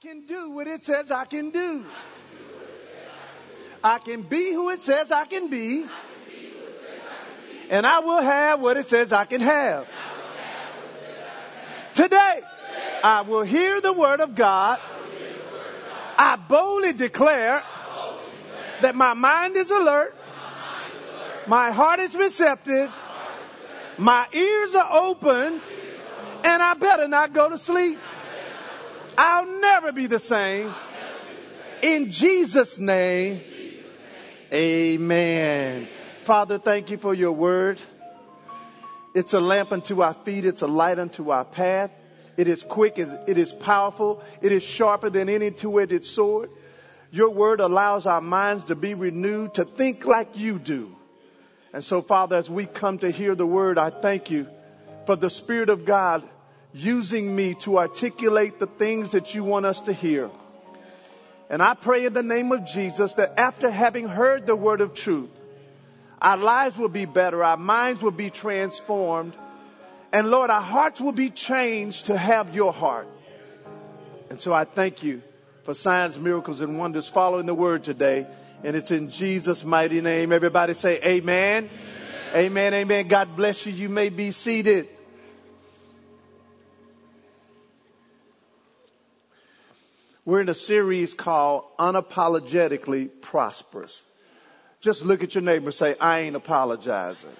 [0.00, 1.84] can do what it says I can do.
[3.82, 5.84] I can be who it says I can be.
[7.70, 9.86] And I will have what it says I can have.
[11.94, 12.40] Today,
[13.02, 14.80] I will hear the word of God.
[16.18, 17.62] I boldly declare
[18.80, 20.14] that my mind is alert.
[21.46, 22.94] My heart is receptive.
[23.98, 25.60] My ears are open.
[26.42, 27.98] And I better not go to sleep.
[29.16, 30.72] I'll never be the same.
[31.82, 33.40] In Jesus' name,
[34.52, 35.88] amen.
[36.18, 37.80] Father, thank you for your word.
[39.14, 40.44] It's a lamp unto our feet.
[40.44, 41.90] It's a light unto our path.
[42.36, 42.98] It is quick.
[42.98, 44.22] It is powerful.
[44.42, 46.50] It is sharper than any two-edged sword.
[47.12, 50.96] Your word allows our minds to be renewed, to think like you do.
[51.72, 54.48] And so, Father, as we come to hear the word, I thank you
[55.06, 56.24] for the Spirit of God
[56.74, 60.28] using me to articulate the things that you want us to hear.
[61.48, 64.92] And I pray in the name of Jesus that after having heard the word of
[64.92, 65.30] truth,
[66.20, 69.34] our lives will be better, our minds will be transformed,
[70.12, 73.08] and Lord, our hearts will be changed to have your heart.
[74.30, 75.22] And so I thank you
[75.64, 78.26] for signs, miracles, and wonders following the word today.
[78.64, 80.32] And it's in Jesus' mighty name.
[80.32, 81.68] Everybody say amen.
[82.30, 82.74] Amen, amen.
[82.74, 83.08] amen.
[83.08, 83.72] God bless you.
[83.72, 84.88] You may be seated.
[90.26, 94.00] We're in a series called Unapologetically Prosperous.
[94.80, 97.36] Just look at your neighbor and say, I ain't apologizing.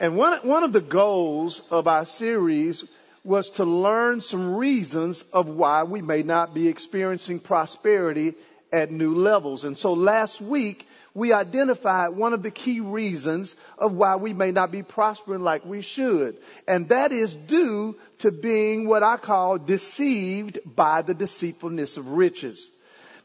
[0.00, 2.82] And one, one of the goals of our series
[3.24, 8.34] was to learn some reasons of why we may not be experiencing prosperity
[8.72, 9.64] at new levels.
[9.64, 14.50] And so last week, we identified one of the key reasons of why we may
[14.50, 16.36] not be prospering like we should.
[16.66, 22.68] And that is due to being what I call deceived by the deceitfulness of riches.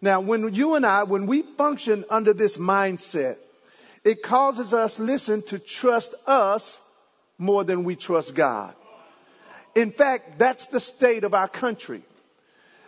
[0.01, 3.37] Now, when you and I, when we function under this mindset,
[4.03, 6.79] it causes us, listen, to trust us
[7.37, 8.75] more than we trust God.
[9.75, 12.01] In fact, that's the state of our country.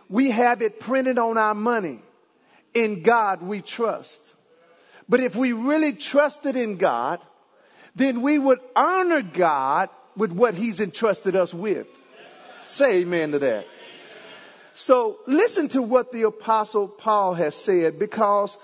[0.10, 2.00] We have it printed on our money.
[2.74, 4.20] In God we trust.
[5.10, 7.20] But if we really trusted in God,
[7.96, 11.88] then we would honor God with what He's entrusted us with.
[12.62, 13.66] Say amen to that.
[14.76, 18.56] So listen to what the apostle Paul has said because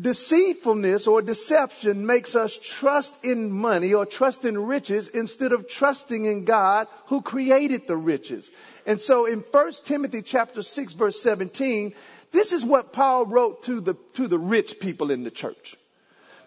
[0.00, 6.24] deceitfulness or deception makes us trust in money or trust in riches instead of trusting
[6.24, 8.50] in God who created the riches.
[8.86, 11.94] And so in 1 Timothy chapter 6 verse 17,
[12.32, 15.76] this is what Paul wrote to the, to the rich people in the church.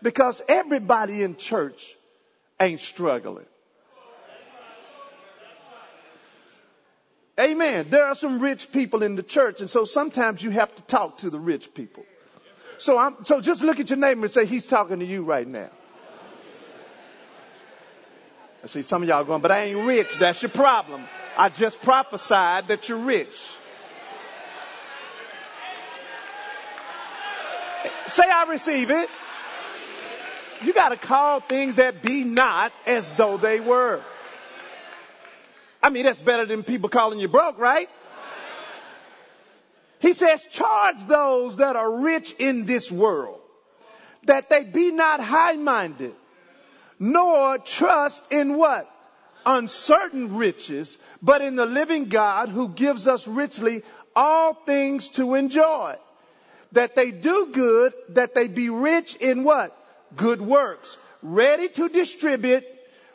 [0.02, 1.96] Because everybody in church
[2.60, 3.46] ain't struggling.
[7.40, 7.88] Amen.
[7.90, 11.20] There are some rich people in the church, and so sometimes you have to talk
[11.20, 12.06] to the rich people.
[12.78, 15.48] So I'm, so just look at your neighbor and say, he's talking to you right
[15.48, 15.70] now.
[18.64, 20.18] I see some of y'all going, but I ain't rich.
[20.20, 21.04] That's your problem.
[21.36, 23.58] I just prophesied that you're rich.
[28.12, 29.10] Say, I receive it.
[30.66, 34.02] You got to call things that be not as though they were.
[35.82, 37.90] I mean, that's better than people calling you broke, right?
[40.00, 43.40] He says, charge those that are rich in this world
[44.26, 46.14] that they be not high minded,
[47.00, 48.94] nor trust in what?
[49.46, 53.84] Uncertain riches, but in the living God who gives us richly
[54.14, 55.96] all things to enjoy
[56.74, 59.78] that they do good, that they be rich in what?
[60.16, 62.66] Good works, ready to distribute,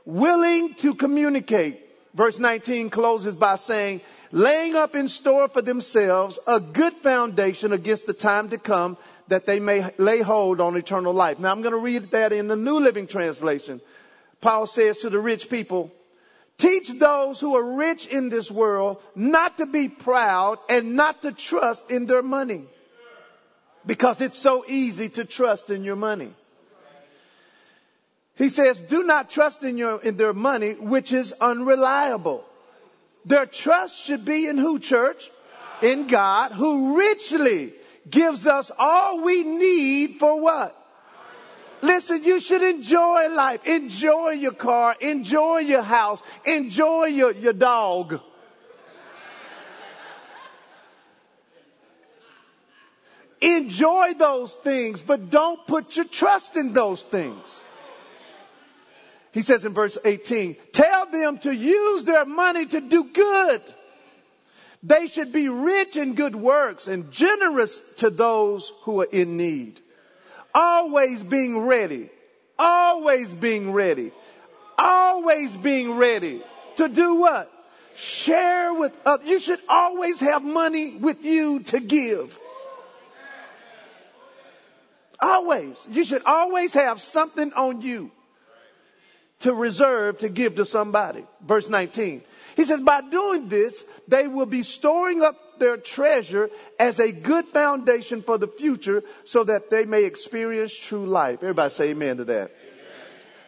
[0.05, 1.83] willing to communicate.
[2.15, 4.01] Verse 19 closes by saying,
[4.33, 8.97] laying up in store for themselves a good foundation against the time to come
[9.29, 11.39] that they may lay hold on eternal life.
[11.39, 13.83] Now I'm going to read that in the New Living Translation.
[14.41, 15.91] Paul says to the rich people,
[16.57, 21.33] teach those who are rich in this world not to be proud and not to
[21.33, 22.65] trust in their money
[23.87, 26.31] because it's so easy to trust in your money.
[28.37, 32.45] He says, do not trust in your, in their money, which is unreliable.
[33.25, 35.31] Their trust should be in who, church?
[35.83, 37.73] In God, who richly
[38.09, 40.77] gives us all we need for what?
[41.83, 43.67] Listen, you should enjoy life.
[43.67, 44.97] Enjoy your car.
[45.01, 46.23] Enjoy your house.
[46.45, 48.21] Enjoy your, your dog.
[53.41, 57.65] Enjoy those things, but don't put your trust in those things.
[59.33, 63.61] He says in verse 18, tell them to use their money to do good,
[64.83, 69.81] They should be rich in good works and generous to those who are in need.
[70.55, 72.09] Always being ready.
[72.59, 74.13] Always being ready.
[74.79, 76.41] Always being ready
[76.77, 77.51] to do what?
[77.97, 79.29] Share with others.
[79.29, 82.39] You should always have money with you to give.
[85.21, 85.87] Always.
[85.91, 88.11] You should always have something on you
[89.41, 91.25] to reserve to give to somebody.
[91.47, 92.23] Verse 19.
[92.57, 97.47] He says, by doing this, they will be storing up their treasure as a good
[97.47, 101.43] foundation for the future so that they may experience true life.
[101.43, 102.51] Everybody say amen to that.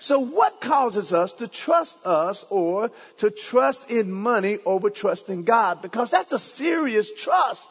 [0.01, 5.83] So what causes us to trust us or to trust in money over trusting God?
[5.83, 7.69] Because that's a serious trust.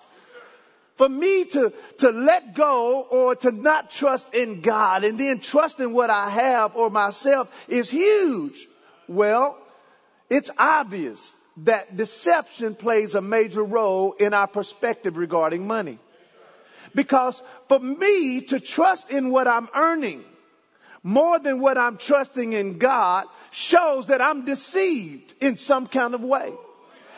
[0.97, 5.79] For me to, to let go or to not trust in God and then trust
[5.79, 8.67] in what I have or myself is huge.
[9.07, 9.57] Well,
[10.29, 15.99] it's obvious that deception plays a major role in our perspective regarding money.
[16.95, 20.23] Because for me to trust in what I'm earning
[21.03, 26.21] more than what I'm trusting in God shows that I'm deceived in some kind of
[26.21, 26.53] way.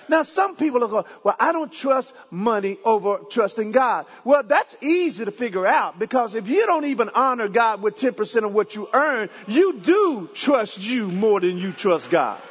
[0.09, 4.07] Now, some people are going, well, I don't trust money over trusting God.
[4.23, 8.43] Well, that's easy to figure out because if you don't even honor God with 10%
[8.43, 12.41] of what you earn, you do trust you more than you trust God.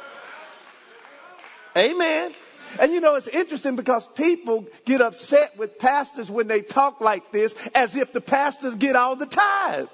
[1.77, 2.33] Amen.
[2.79, 7.31] And you know, it's interesting because people get upset with pastors when they talk like
[7.31, 9.87] this as if the pastors get all the tithe.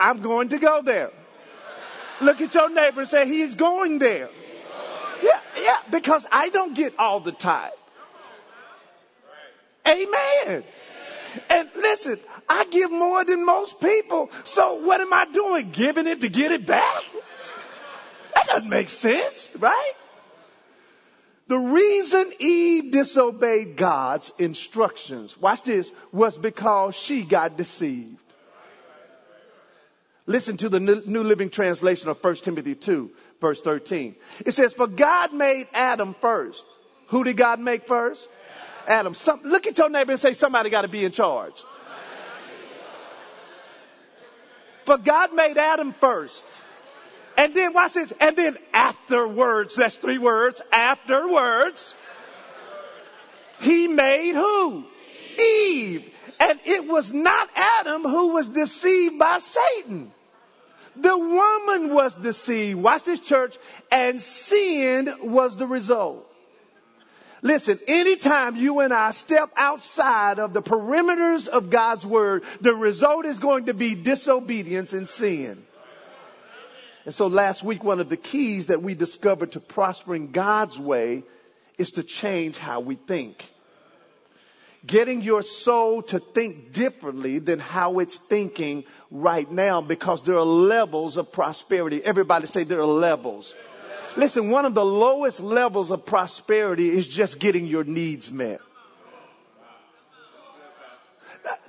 [0.00, 1.10] I'm going to go there.
[2.20, 4.28] Look at your neighbor and say, he's going there.
[5.68, 7.72] Yeah, because I don't get all the time.
[9.86, 10.64] Amen.
[11.50, 12.18] And listen,
[12.48, 14.30] I give more than most people.
[14.44, 15.68] So what am I doing?
[15.70, 17.02] Giving it to get it back?
[18.34, 19.92] That doesn't make sense, right?
[21.48, 28.16] The reason Eve disobeyed God's instructions, watch this, was because she got deceived.
[30.26, 34.16] Listen to the New Living Translation of 1 Timothy 2, verse 13.
[34.44, 36.66] It says, For God made Adam first.
[37.08, 38.28] Who did God make first?
[38.86, 39.14] Adam.
[39.14, 41.62] Some, look at your neighbor and say, Somebody got to be in charge.
[44.84, 46.44] For God made Adam first.
[47.36, 48.12] And then watch this.
[48.20, 50.62] And then afterwards, that's three words.
[50.72, 51.94] Afterwards,
[53.60, 54.84] he made who?
[55.38, 56.14] Eve.
[56.40, 60.10] And it was not Adam who was deceived by Satan.
[60.96, 62.80] The woman was deceived.
[62.80, 63.56] Watch this church.
[63.90, 66.24] And sin was the result.
[67.40, 73.26] Listen, anytime you and I step outside of the perimeters of God's word, the result
[73.26, 75.64] is going to be disobedience and sin.
[77.04, 81.22] And so last week, one of the keys that we discovered to prospering God's way
[81.78, 83.48] is to change how we think.
[84.88, 90.46] Getting your soul to think differently than how it's thinking right now because there are
[90.46, 92.02] levels of prosperity.
[92.02, 93.54] Everybody say there are levels.
[94.16, 98.60] Listen, one of the lowest levels of prosperity is just getting your needs met.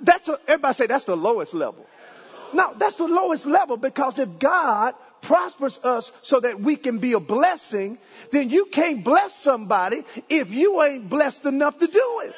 [0.00, 1.86] That's a, everybody say that's the lowest level.
[2.54, 7.12] No, that's the lowest level because if God prospers us so that we can be
[7.12, 7.98] a blessing,
[8.32, 12.34] then you can't bless somebody if you ain't blessed enough to do it.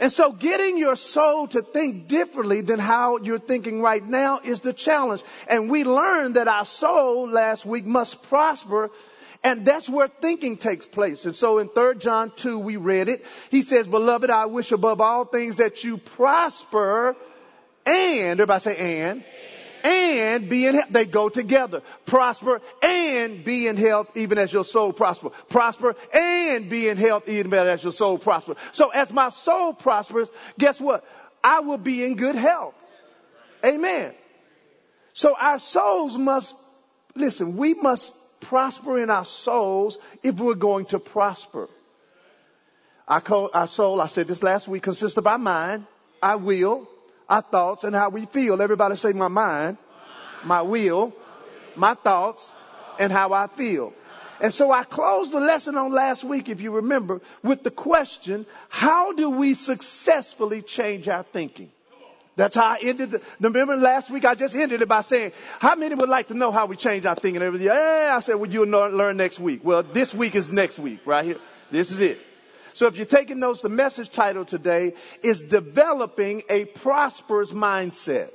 [0.00, 4.60] And so getting your soul to think differently than how you're thinking right now is
[4.60, 5.22] the challenge.
[5.48, 8.90] And we learned that our soul last week must prosper
[9.44, 11.24] and that's where thinking takes place.
[11.24, 13.24] And so in 3 John 2, we read it.
[13.50, 17.14] He says, beloved, I wish above all things that you prosper
[17.86, 19.24] and, everybody say and, and
[19.82, 20.90] be in health.
[20.90, 21.82] They go together.
[22.06, 25.30] Prosper and be in health even as your soul prosper.
[25.48, 28.56] Prosper and be in health even as your soul prosper.
[28.72, 31.04] So as my soul prospers, guess what?
[31.42, 32.74] I will be in good health.
[33.64, 34.14] Amen.
[35.12, 36.54] So our souls must,
[37.14, 41.68] listen, we must prosper in our souls if we're going to prosper.
[43.08, 45.86] Our soul, I said this last week, consists of our mind,
[46.22, 46.88] our will,
[47.28, 48.60] our thoughts and how we feel.
[48.60, 49.78] Everybody say my mind,
[50.44, 51.12] my will,
[51.76, 52.52] my thoughts,
[52.98, 53.92] and how I feel.
[54.40, 58.46] And so I closed the lesson on last week, if you remember, with the question,
[58.68, 61.70] how do we successfully change our thinking?
[62.36, 65.74] That's how I ended the, remember last week I just ended it by saying, how
[65.74, 67.42] many would like to know how we change our thinking?
[67.42, 69.62] Everybody, yeah, I said, well, you'll learn next week.
[69.64, 71.38] Well, this week is next week, right here.
[71.72, 72.20] This is it.
[72.78, 74.92] So if you're taking notes, the message title today
[75.24, 78.30] is developing a prosperous mindset.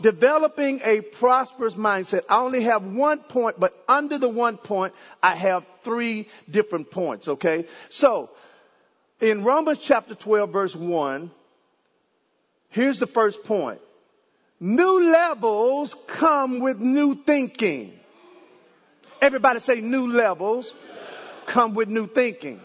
[0.00, 2.22] developing a prosperous mindset.
[2.30, 7.28] I only have one point, but under the one point, I have three different points,
[7.28, 7.66] okay?
[7.90, 8.30] So,
[9.20, 11.30] in Romans chapter 12 verse 1,
[12.70, 13.82] here's the first point.
[14.58, 17.92] New levels come with new thinking.
[19.20, 20.74] Everybody say new levels
[21.44, 22.62] come with new thinking.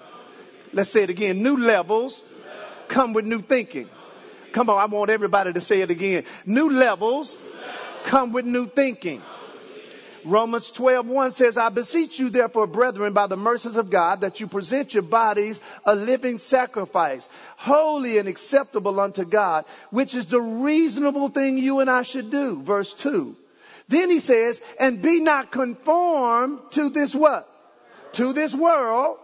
[0.74, 1.44] Let's say it again.
[1.44, 2.22] New levels
[2.88, 3.90] come with new thinking.
[4.52, 6.24] Come on, I want everybody to say it again.
[6.46, 7.38] New levels
[8.06, 9.22] come with new thinking.
[10.24, 14.40] Romans 12, 1 says, I beseech you therefore, brethren, by the mercies of God, that
[14.40, 20.42] you present your bodies a living sacrifice, holy and acceptable unto God, which is the
[20.42, 22.62] reasonable thing you and I should do.
[22.62, 23.36] Verse 2.
[23.88, 27.48] Then he says, and be not conformed to this what?
[28.14, 29.18] To this world.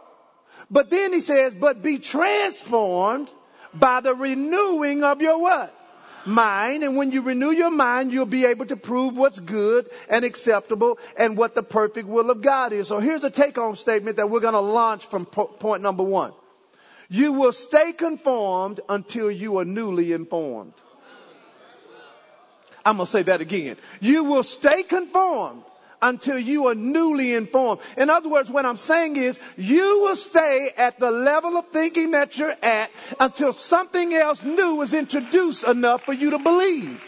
[0.70, 3.30] But then he says, but be transformed
[3.74, 5.74] by the renewing of your what?
[6.25, 6.84] Mind.
[6.84, 11.00] And when you renew your mind, you'll be able to prove what's good and acceptable
[11.16, 12.89] and what the perfect will of God is.
[12.89, 16.04] So here's a take home statement that we're going to launch from po- point number
[16.04, 16.34] one.
[17.10, 20.74] You will stay conformed until you are newly informed.
[22.86, 23.77] I'm going to say that again.
[24.01, 25.63] You will stay conformed
[26.01, 27.82] until you are newly informed.
[27.98, 32.12] In other words, what I'm saying is you will stay at the level of thinking
[32.12, 37.04] that you're at until something else new is introduced enough for you to believe.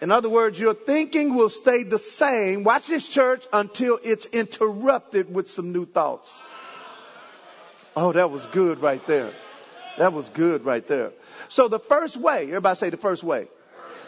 [0.00, 2.62] In other words, your thinking will stay the same.
[2.62, 6.40] Watch this church until it's interrupted with some new thoughts.
[7.96, 9.32] Oh, that was good right there.
[9.96, 11.10] That was good right there.
[11.48, 13.48] So the first way, everybody say the first way.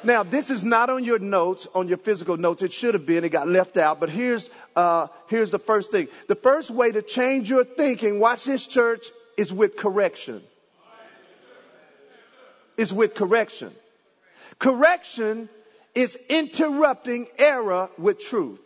[0.03, 2.63] Now, this is not on your notes, on your physical notes.
[2.63, 3.25] It should have been.
[3.25, 4.01] It got left out.
[4.01, 6.09] But here's, uh, here's the first thing.
[6.27, 10.43] The first way to change your thinking, watch this church, is with correction.
[12.77, 13.73] Is with correction.
[14.59, 15.49] Correction
[15.95, 18.61] is interrupting error with truth.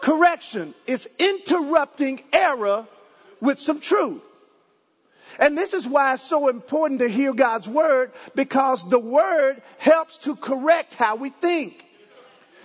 [0.00, 2.86] Correction is interrupting error
[3.40, 4.22] with some truth.
[5.38, 10.18] And this is why it's so important to hear God's word because the word helps
[10.18, 11.84] to correct how we think.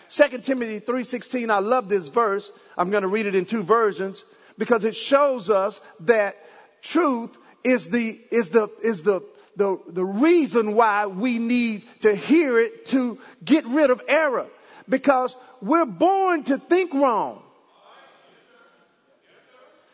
[0.10, 2.52] 2 Timothy 3:16 I love this verse.
[2.78, 4.24] I'm going to read it in two versions
[4.58, 6.36] because it shows us that
[6.82, 9.22] truth is the is the is the
[9.56, 14.48] the, the reason why we need to hear it to get rid of error
[14.88, 17.42] because we're born to think wrong.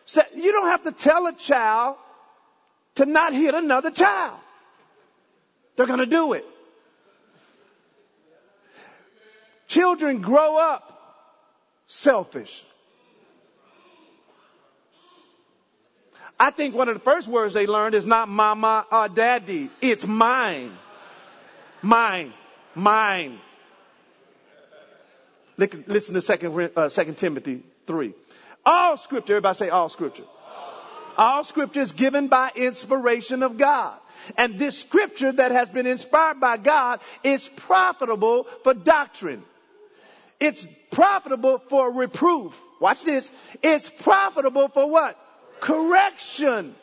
[0.05, 1.97] So you don't have to tell a child
[2.95, 4.39] to not hit another child.
[5.75, 6.45] They're going to do it.
[9.67, 10.91] Children grow up
[11.87, 12.63] selfish.
[16.39, 19.69] I think one of the first words they learned is not mama or daddy.
[19.81, 20.77] It's mine.
[21.81, 22.33] Mine.
[22.73, 23.39] Mine.
[25.57, 28.13] Listen to second, uh, second Timothy 3.
[28.65, 30.23] All scripture, everybody say all scripture.
[31.17, 33.97] All scripture is given by inspiration of God.
[34.37, 39.43] And this scripture that has been inspired by God is profitable for doctrine.
[40.39, 42.59] It's profitable for reproof.
[42.79, 43.29] Watch this.
[43.61, 45.17] It's profitable for what?
[45.59, 46.75] Correction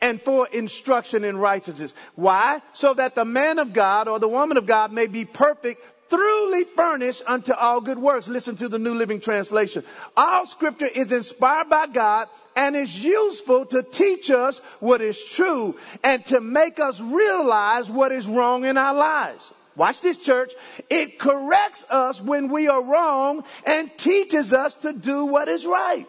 [0.00, 1.94] and for instruction in righteousness.
[2.14, 2.60] Why?
[2.72, 6.64] So that the man of God or the woman of God may be perfect, truly
[6.64, 8.28] furnished unto all good works.
[8.28, 9.84] Listen to the New Living Translation.
[10.16, 15.76] All scripture is inspired by God and is useful to teach us what is true
[16.02, 19.52] and to make us realize what is wrong in our lives.
[19.76, 20.52] Watch this church.
[20.88, 26.06] It corrects us when we are wrong and teaches us to do what is right.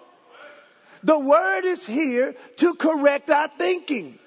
[1.03, 4.19] The word is here to correct our thinking.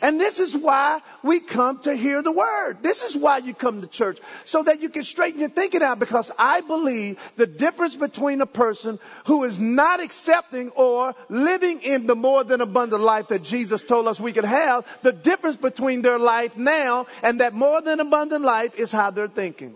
[0.00, 2.78] And this is why we come to hear the word.
[2.82, 4.18] This is why you come to church.
[4.44, 8.46] So that you can straighten your thinking out because I believe the difference between a
[8.46, 13.82] person who is not accepting or living in the more than abundant life that Jesus
[13.82, 18.00] told us we could have, the difference between their life now and that more than
[18.00, 19.74] abundant life is how they're thinking.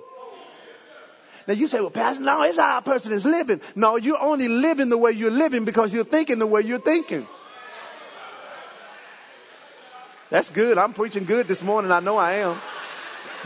[1.46, 3.60] Now you say, well, Pastor, no, it's how a person is living.
[3.76, 7.26] No, you're only living the way you're living because you're thinking the way you're thinking.
[10.28, 10.76] That's good.
[10.76, 11.92] I'm preaching good this morning.
[11.92, 12.60] I know I am.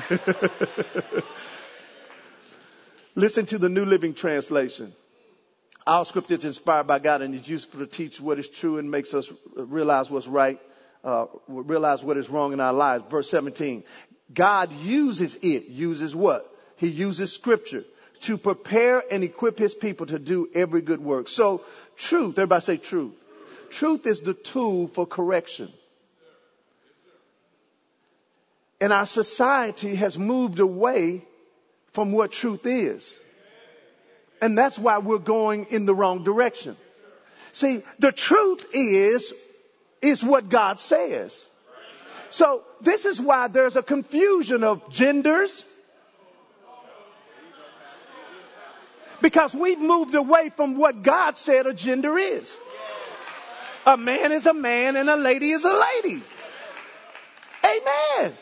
[3.14, 4.94] Listen to the New Living Translation.
[5.86, 8.90] Our scripture is inspired by God and is useful to teach what is true and
[8.90, 10.58] makes us realize what's right,
[11.04, 13.04] uh, realize what is wrong in our lives.
[13.10, 13.84] Verse 17.
[14.32, 15.66] God uses it.
[15.66, 16.50] Uses what?
[16.76, 17.84] He uses scripture
[18.20, 21.28] to prepare and equip his people to do every good work.
[21.28, 21.62] So
[21.98, 23.12] truth, everybody say truth.
[23.68, 25.70] Truth is the tool for correction.
[28.80, 31.24] And our society has moved away
[31.92, 33.18] from what truth is.
[34.40, 36.76] And that's why we're going in the wrong direction.
[37.52, 39.34] See, the truth is,
[40.00, 41.46] is what God says.
[42.30, 45.64] So this is why there's a confusion of genders.
[49.20, 52.56] Because we've moved away from what God said a gender is.
[53.84, 56.22] A man is a man and a lady is a lady.
[57.64, 58.34] Amen.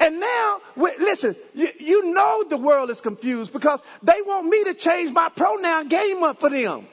[0.00, 4.74] And now, listen, you, you know the world is confused because they want me to
[4.74, 6.86] change my pronoun game up for them.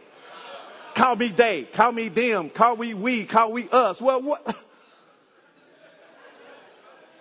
[0.95, 4.01] Call me they, call me them, call me we, call we us.
[4.01, 4.45] Well, what?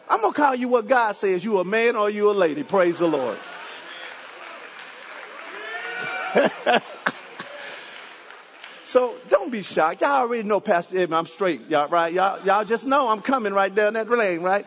[0.08, 1.44] I'm gonna call you what God says.
[1.44, 2.64] You a man or you a lady?
[2.64, 3.38] Praise the Lord.
[8.82, 10.00] so don't be shocked.
[10.00, 11.14] Y'all already know Pastor Edmund.
[11.14, 12.12] I'm straight, y'all, right?
[12.12, 14.66] Y'all, y'all just know I'm coming right down that lane, right?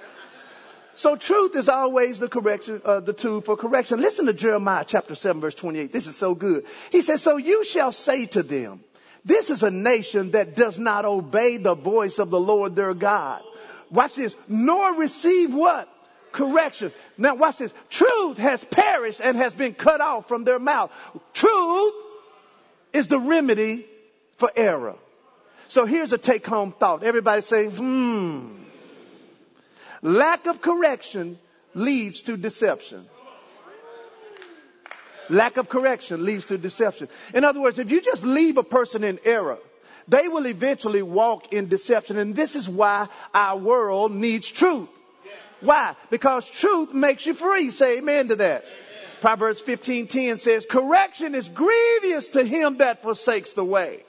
[0.96, 4.00] So truth is always the correction, uh, the tool for correction.
[4.00, 5.92] Listen to Jeremiah chapter 7 verse 28.
[5.92, 6.66] This is so good.
[6.92, 8.84] He says, so you shall say to them,
[9.26, 13.42] this is a nation that does not obey the voice of the Lord their God.
[13.90, 14.36] Watch this.
[14.48, 15.90] Nor receive what?
[16.32, 16.92] Correction.
[17.18, 17.74] Now watch this.
[17.90, 20.92] Truth has perished and has been cut off from their mouth.
[21.34, 21.94] Truth
[22.92, 23.86] is the remedy
[24.38, 24.96] for error.
[25.70, 27.04] So here's a take home thought.
[27.04, 28.63] Everybody say, hmm.
[30.04, 31.40] Lack of correction
[31.74, 33.06] leads to deception.
[35.30, 37.08] Lack of correction leads to deception.
[37.34, 39.58] In other words, if you just leave a person in error,
[40.10, 42.18] they will eventually walk in deception.
[42.18, 44.90] And this is why our world needs truth.
[45.62, 45.96] Why?
[46.10, 47.72] Because truth makes you free.
[47.72, 48.66] Say amen to that.
[48.66, 48.78] Amen.
[49.22, 54.04] Proverbs 15:10 says, "Correction is grievous to him that forsakes the way."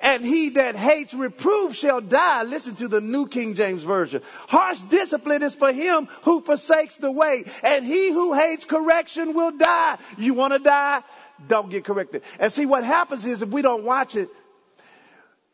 [0.00, 2.44] And he that hates reproof shall die.
[2.44, 4.22] Listen to the New King James Version.
[4.48, 9.52] Harsh discipline is for him who forsakes the way, and he who hates correction will
[9.52, 9.98] die.
[10.16, 11.02] You want to die?
[11.46, 12.22] Don't get corrected.
[12.40, 14.28] And see what happens is if we don't watch it,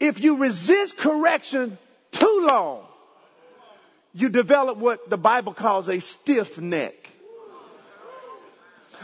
[0.01, 1.79] if you resist correction
[2.13, 2.85] too long,
[4.15, 7.11] you develop what the Bible calls a stiff neck.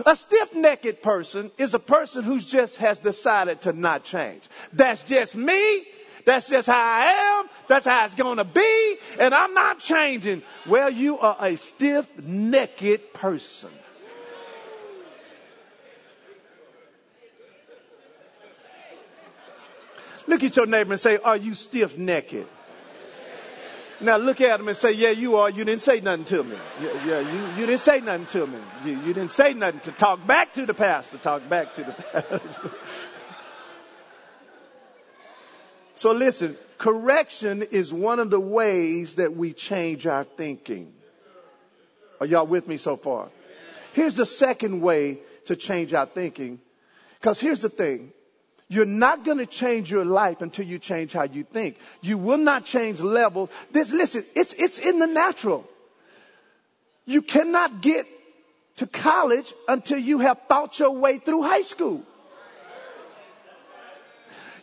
[0.07, 4.43] A stiff-necked person is a person who just has decided to not change.
[4.73, 5.85] That's just me.
[6.25, 7.51] That's just how I am.
[7.69, 8.97] That's how it's going to be.
[9.19, 10.43] And I'm not changing.
[10.67, 13.71] Well, you are a stiff-necked person.
[20.27, 22.47] Look at your neighbor and say, are you stiff-necked?
[24.01, 25.51] Now look at him and say, yeah, you are.
[25.51, 26.57] You didn't say nothing to me.
[26.83, 28.59] Yeah, yeah you, you didn't say nothing to me.
[28.85, 31.19] You, you didn't say nothing to talk back to the pastor.
[31.19, 32.73] Talk back to the pastor.
[35.97, 40.95] so listen, correction is one of the ways that we change our thinking.
[42.21, 43.29] Are y'all with me so far?
[43.93, 46.61] Here's the second way to change our thinking.
[47.21, 48.13] Because here's the thing.
[48.73, 51.77] You're not going to change your life until you change how you think.
[52.03, 53.51] You will not change levels.
[53.73, 55.69] This, listen, it's, it's in the natural.
[57.05, 58.07] You cannot get
[58.77, 62.05] to college until you have thought your way through high school.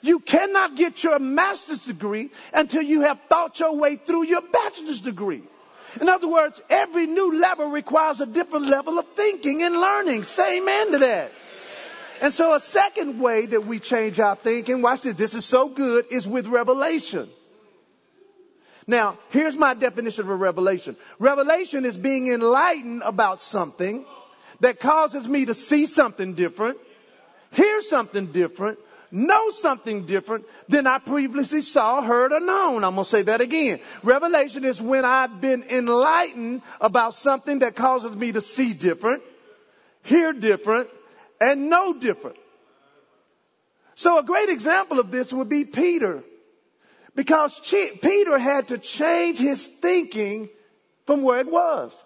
[0.01, 5.01] You cannot get your master's degree until you have thought your way through your bachelor's
[5.01, 5.43] degree.
[5.99, 10.23] In other words, every new level requires a different level of thinking and learning.
[10.23, 11.31] Say amen to that.
[12.21, 15.69] And so a second way that we change our thinking, watch this, this is so
[15.69, 17.29] good, is with revelation.
[18.87, 20.95] Now, here's my definition of a revelation.
[21.19, 24.05] Revelation is being enlightened about something
[24.61, 26.77] that causes me to see something different,
[27.51, 28.79] hear something different,
[29.11, 32.83] know something different than I previously saw, heard, or known.
[32.83, 33.79] I'm going to say that again.
[34.03, 39.21] Revelation is when I've been enlightened about something that causes me to see different,
[40.03, 40.89] hear different,
[41.39, 42.37] and know different.
[43.95, 46.23] So a great example of this would be Peter.
[47.15, 50.49] Because Peter had to change his thinking
[51.07, 51.97] from where it was.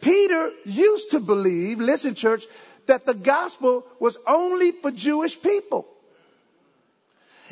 [0.00, 2.46] Peter used to believe, listen church,
[2.86, 5.86] that the gospel was only for Jewish people.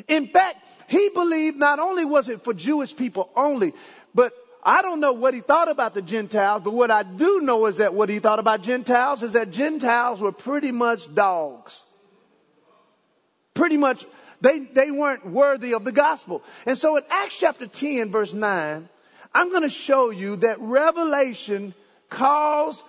[0.07, 3.73] In fact, he believed not only was it for Jewish people only,
[4.13, 4.33] but
[4.65, 7.77] I don't know what he thought about the Gentiles, but what I do know is
[7.77, 11.83] that what he thought about Gentiles is that Gentiles were pretty much dogs.
[13.53, 14.05] Pretty much,
[14.39, 16.43] they, they weren't worthy of the gospel.
[16.65, 18.87] And so in Acts chapter 10 verse 9,
[19.35, 21.73] I'm going to show you that revelation
[22.09, 22.83] caused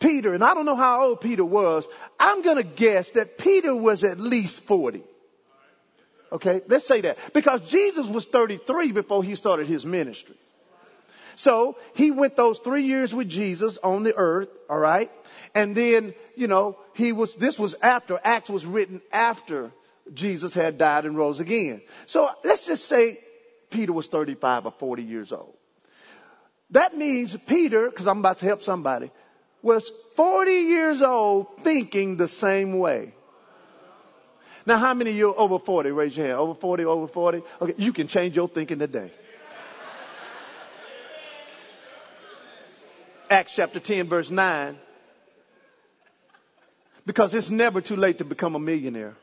[0.00, 1.86] Peter, and I don't know how old Peter was,
[2.18, 5.02] I'm going to guess that Peter was at least 40.
[6.30, 7.18] Okay, let's say that.
[7.32, 10.36] Because Jesus was 33 before he started his ministry.
[11.38, 15.08] So he went those three years with Jesus on the earth, all right?
[15.54, 19.70] And then, you know, he was, this was after, Acts was written after
[20.12, 21.80] Jesus had died and rose again.
[22.06, 23.20] So let's just say
[23.70, 25.54] Peter was 35 or 40 years old.
[26.70, 29.12] That means Peter, because I'm about to help somebody,
[29.62, 33.14] was 40 years old thinking the same way.
[34.66, 35.92] Now, how many of you are over 40?
[35.92, 36.38] Raise your hand.
[36.38, 37.42] Over 40, over 40?
[37.62, 39.12] Okay, you can change your thinking today.
[43.30, 44.78] Acts chapter 10, verse 9.
[47.06, 49.14] Because it's never too late to become a millionaire.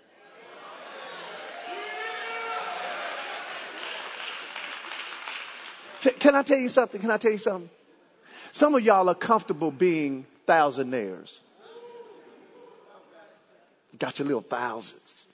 [6.20, 7.02] Can I tell you something?
[7.02, 7.70] Can I tell you something?
[8.52, 11.40] Some of y'all are comfortable being thousandaires.
[13.98, 15.25] Got your little thousands.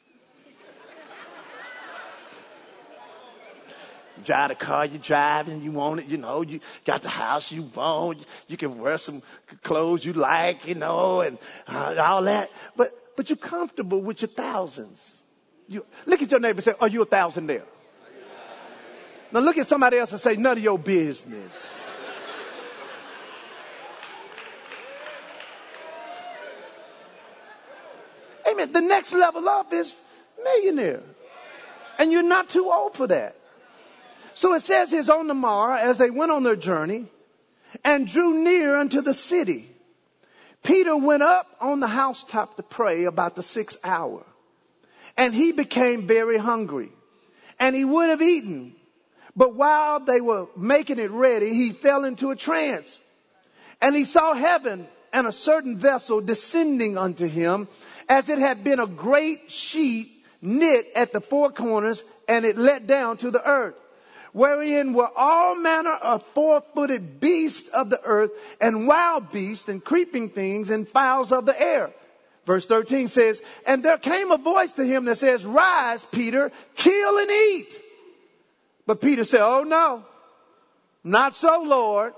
[4.25, 7.51] Drive the car you drive and you want it, you know, you got the house
[7.51, 9.21] you want, you can wear some
[9.63, 12.49] clothes you like, you know, and uh, all that.
[12.75, 15.23] But, but you're comfortable with your thousands.
[15.67, 17.63] You, look at your neighbor and say, are you a thousandaire?
[19.31, 21.87] Now look at somebody else and say, none of your business.
[28.51, 28.71] Amen.
[28.71, 29.97] The next level up is
[30.43, 31.03] millionaire.
[31.97, 33.35] And you're not too old for that.
[34.41, 37.05] So it says he's on the morrow as they went on their journey
[37.85, 39.69] and drew near unto the city.
[40.63, 44.25] Peter went up on the housetop to pray about the sixth hour.
[45.15, 46.91] And he became very hungry.
[47.59, 48.75] And he would have eaten.
[49.35, 52.99] But while they were making it ready, he fell into a trance.
[53.79, 57.67] And he saw heaven and a certain vessel descending unto him
[58.09, 62.87] as it had been a great sheet knit at the four corners and it let
[62.87, 63.75] down to the earth
[64.33, 70.29] wherein were all manner of four-footed beasts of the earth and wild beasts and creeping
[70.29, 71.91] things and fowls of the air.
[72.45, 77.17] Verse 13 says, and there came a voice to him that says, rise, Peter, kill
[77.19, 77.81] and eat.
[78.87, 80.03] But Peter said, oh no,
[81.03, 82.13] not so, Lord,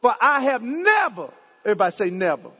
[0.00, 1.30] for I have never,
[1.64, 2.42] everybody say never.
[2.42, 2.54] never.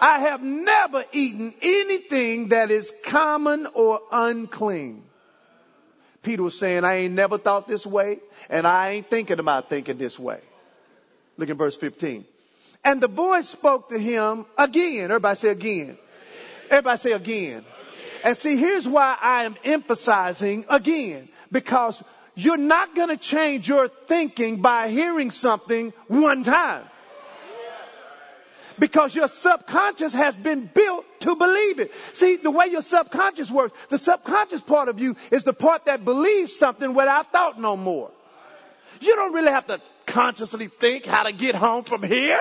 [0.00, 5.02] I have never eaten anything that is common or unclean.
[6.22, 9.96] Peter was saying, I ain't never thought this way, and I ain't thinking about thinking
[9.96, 10.40] this way.
[11.36, 12.24] Look at verse 15.
[12.84, 15.04] And the voice spoke to him again.
[15.04, 15.98] Everybody say again.
[16.70, 17.64] Everybody say again.
[18.22, 21.28] And see, here's why I am emphasizing again.
[21.50, 22.02] Because
[22.34, 26.84] you're not going to change your thinking by hearing something one time
[28.80, 31.94] because your subconscious has been built to believe it.
[32.14, 36.04] See, the way your subconscious works, the subconscious part of you is the part that
[36.04, 38.10] believes something without thought no more.
[39.00, 42.40] You don't really have to consciously think how to get home from here.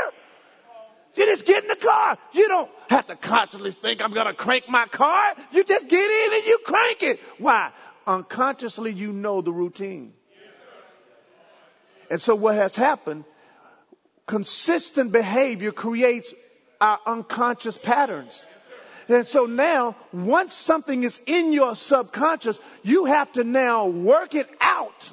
[1.15, 2.17] You just get in the car.
[2.33, 5.33] You don't have to consciously think I'm going to crank my car.
[5.51, 7.19] You just get in and you crank it.
[7.37, 7.71] Why?
[8.07, 10.13] Unconsciously you know the routine.
[12.09, 13.25] And so what has happened
[14.29, 16.35] consistent behavior creates
[16.79, 18.45] our unconscious patterns.
[19.07, 24.47] And so now, once something is in your subconscious, you have to now work it
[24.61, 25.11] out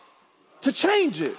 [0.61, 1.35] to change it.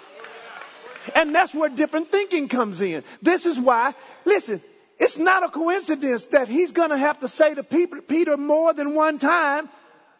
[1.13, 3.03] And that's where different thinking comes in.
[3.21, 3.93] This is why,
[4.25, 4.59] listen,
[4.97, 8.95] it's not a coincidence that he's going to have to say to Peter more than
[8.95, 9.69] one time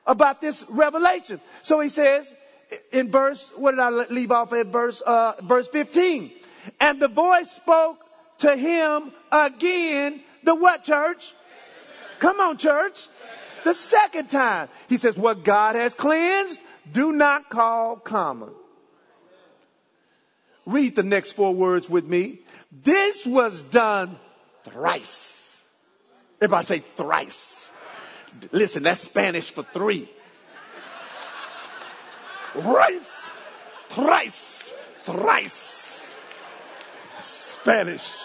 [0.06, 1.42] about this revelation.
[1.64, 2.32] So he says
[2.92, 6.32] in verse, what did I leave off at verse, uh, verse 15?
[6.80, 8.00] And the voice spoke
[8.40, 10.22] to him again.
[10.44, 11.34] The what, church?
[12.20, 13.08] Come on, church.
[13.64, 14.70] The second time.
[14.88, 16.60] He says, what God has cleansed,
[16.92, 18.50] do not call common.
[20.66, 22.40] Read the next four words with me.
[22.72, 24.18] This was done
[24.64, 25.56] thrice.
[26.42, 27.72] Everybody say thrice.
[28.52, 30.10] Listen, that's Spanish for three.
[32.54, 33.32] Thrice,
[33.90, 35.87] thrice, thrice.
[37.68, 38.18] Spanish.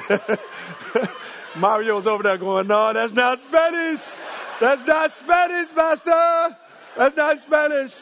[1.56, 4.00] Mario's over there going, no, that's not Spanish.
[4.58, 6.56] That's not Spanish, master.
[6.96, 7.92] That's not Spanish.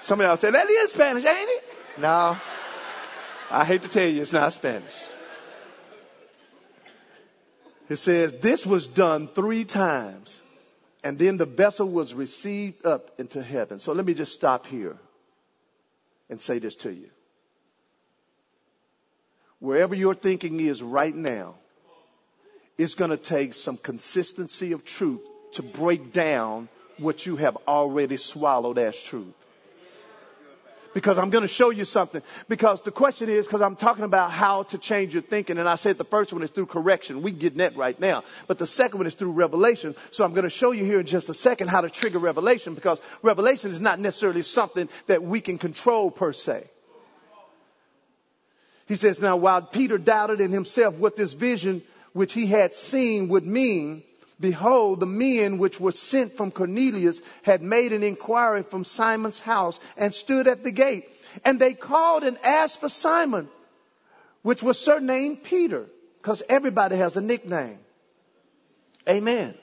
[0.00, 1.64] Some of y'all say, that is Spanish, ain't it?
[1.98, 2.36] No.
[3.52, 4.82] I hate to tell you, it's not Spanish.
[7.88, 10.42] It says, this was done three times
[11.02, 13.78] and then the vessel was received up into heaven.
[13.78, 14.96] So let me just stop here
[16.28, 17.08] and say this to you.
[19.58, 21.54] Wherever your thinking is right now,
[22.78, 25.20] it's going to take some consistency of truth
[25.52, 29.34] to break down what you have already swallowed as truth
[30.94, 32.22] because I'm going to show you something.
[32.48, 35.76] Because the question is, because I'm talking about how to change your thinking, and I
[35.76, 37.22] said the first one is through correction.
[37.22, 38.24] We get that right now.
[38.46, 39.94] But the second one is through revelation.
[40.10, 42.74] So I'm going to show you here in just a second how to trigger revelation,
[42.74, 46.68] because revelation is not necessarily something that we can control per se.
[48.86, 53.28] He says, now while Peter doubted in himself what this vision which he had seen
[53.28, 54.02] would mean,
[54.40, 59.78] Behold, the men which were sent from Cornelius had made an inquiry from Simon's house
[59.98, 61.04] and stood at the gate.
[61.44, 63.48] And they called and asked for Simon,
[64.42, 65.86] which was surnamed Peter,
[66.20, 67.78] because everybody has a nickname.
[69.06, 69.54] Amen.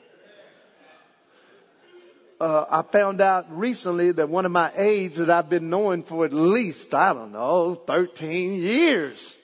[2.40, 6.24] Uh, I found out recently that one of my aides that I've been knowing for
[6.24, 9.36] at least, I don't know, 13 years,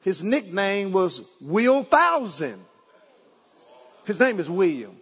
[0.00, 2.64] his nickname was Will Thousand.
[4.08, 4.96] His name is William.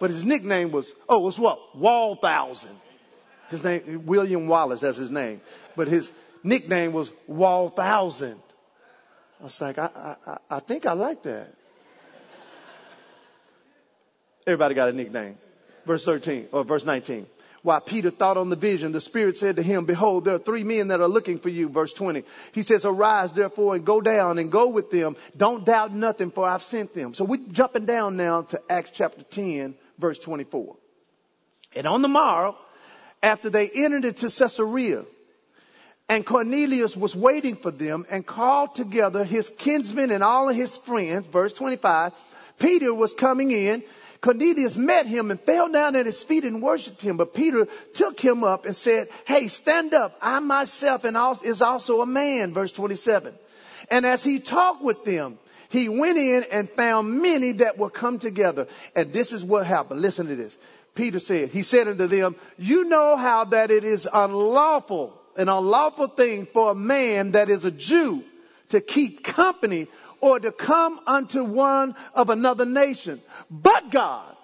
[0.00, 1.76] But his nickname was, oh, it was what?
[1.76, 2.74] Wall Thousand.
[3.50, 5.42] His name, William Wallace, that's his name.
[5.76, 6.10] But his
[6.42, 8.40] nickname was Wall Thousand.
[9.40, 11.52] I was like, I, I, I think I like that.
[14.46, 15.36] Everybody got a nickname.
[15.84, 17.26] Verse 13, or verse 19.
[17.62, 20.64] While Peter thought on the vision, the Spirit said to him, Behold, there are three
[20.64, 21.68] men that are looking for you.
[21.68, 22.24] Verse 20.
[22.52, 25.16] He says, Arise therefore and go down and go with them.
[25.36, 27.12] Don't doubt nothing, for I've sent them.
[27.12, 30.76] So we're jumping down now to Acts chapter 10, verse 24.
[31.76, 32.56] And on the morrow,
[33.22, 35.04] after they entered into Caesarea,
[36.08, 40.76] and Cornelius was waiting for them and called together his kinsmen and all of his
[40.78, 42.12] friends, verse 25,
[42.60, 43.82] Peter was coming in
[44.20, 47.16] Cornelius met him and fell down at his feet and worshiped him.
[47.16, 50.16] But Peter took him up and said, Hey, stand up.
[50.20, 51.04] I myself
[51.42, 52.52] is also a man.
[52.52, 53.34] Verse 27.
[53.90, 55.38] And as he talked with them,
[55.70, 58.66] he went in and found many that were come together.
[58.94, 60.02] And this is what happened.
[60.02, 60.58] Listen to this.
[60.94, 66.08] Peter said, he said unto them, you know how that it is unlawful, an unlawful
[66.08, 68.24] thing for a man that is a Jew
[68.70, 69.86] to keep company
[70.20, 73.20] or to come unto one of another nation.
[73.50, 74.36] But God,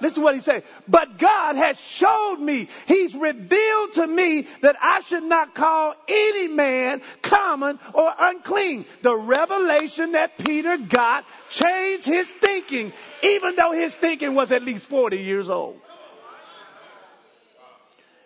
[0.00, 0.62] Listen to what he said.
[0.86, 6.48] But God has showed me, he's revealed to me that I should not call any
[6.48, 8.84] man common or unclean.
[9.02, 14.86] The revelation that Peter got changed his thinking, even though his thinking was at least
[14.86, 15.80] 40 years old.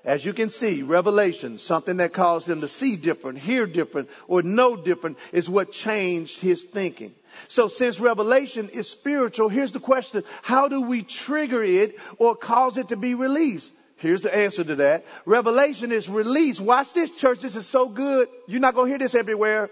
[0.04, 4.42] As you can see, revelation, something that caused him to see different, hear different, or
[4.42, 7.14] know different, is what changed his thinking.
[7.46, 10.24] So since revelation is spiritual, here's the question.
[10.42, 13.72] How do we trigger it or cause it to be released?
[13.96, 15.04] Here's the answer to that.
[15.24, 16.60] Revelation is released.
[16.60, 17.38] Watch this, church.
[17.38, 18.28] This is so good.
[18.48, 19.70] You're not going to hear this everywhere.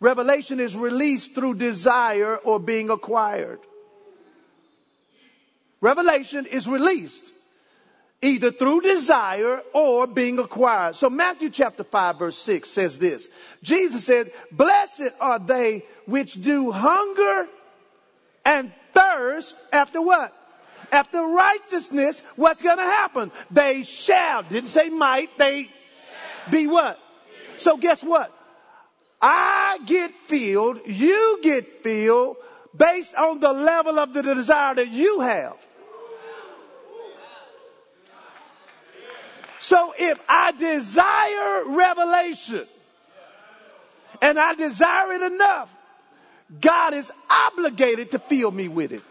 [0.00, 3.60] Revelation is released through desire or being acquired.
[5.80, 7.32] Revelation is released
[8.22, 10.96] either through desire or being acquired.
[10.96, 13.28] So Matthew chapter 5 verse 6 says this.
[13.62, 17.48] Jesus said, blessed are they which do hunger
[18.44, 20.32] and thirst after what?
[20.92, 23.32] After righteousness, what's gonna happen?
[23.50, 25.68] They shall, didn't say might, they
[26.50, 26.98] be what?
[27.58, 28.32] So guess what?
[29.20, 32.36] I get filled, you get filled
[32.76, 35.56] based on the level of the desire that you have.
[39.62, 42.66] So if I desire revelation
[44.20, 45.72] and I desire it enough,
[46.60, 49.02] God is obligated to fill me with it.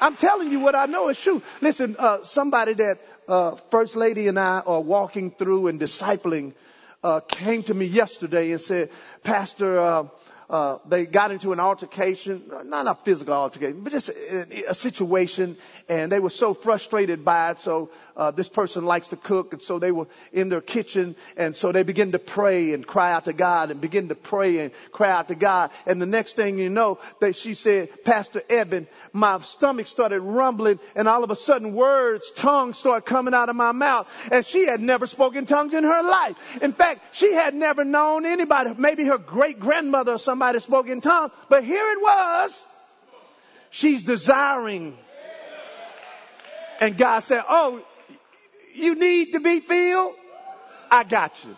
[0.00, 1.42] I'm telling you what I know is true.
[1.60, 6.54] Listen, uh, somebody that uh, First Lady and I are walking through and discipling
[7.04, 8.88] uh, came to me yesterday and said,
[9.22, 10.08] Pastor,
[10.48, 15.56] uh, they got into an altercation, not a physical altercation, but just a, a situation,
[15.88, 17.60] and they were so frustrated by it.
[17.60, 21.56] So uh, this person likes to cook, and so they were in their kitchen, and
[21.56, 24.70] so they begin to pray and cry out to God, and begin to pray and
[24.92, 25.72] cry out to God.
[25.84, 30.78] And the next thing you know, they, she said, Pastor Eben, my stomach started rumbling,
[30.94, 34.66] and all of a sudden words, tongues started coming out of my mouth, and she
[34.66, 36.62] had never spoken tongues in her life.
[36.62, 40.86] In fact, she had never known anybody, maybe her great grandmother or something somebody spoke
[40.88, 42.62] in tongues, but here it was.
[43.70, 44.98] She's desiring.
[46.78, 47.82] And God said, Oh,
[48.74, 50.14] you need to be filled?
[50.90, 51.56] I got you.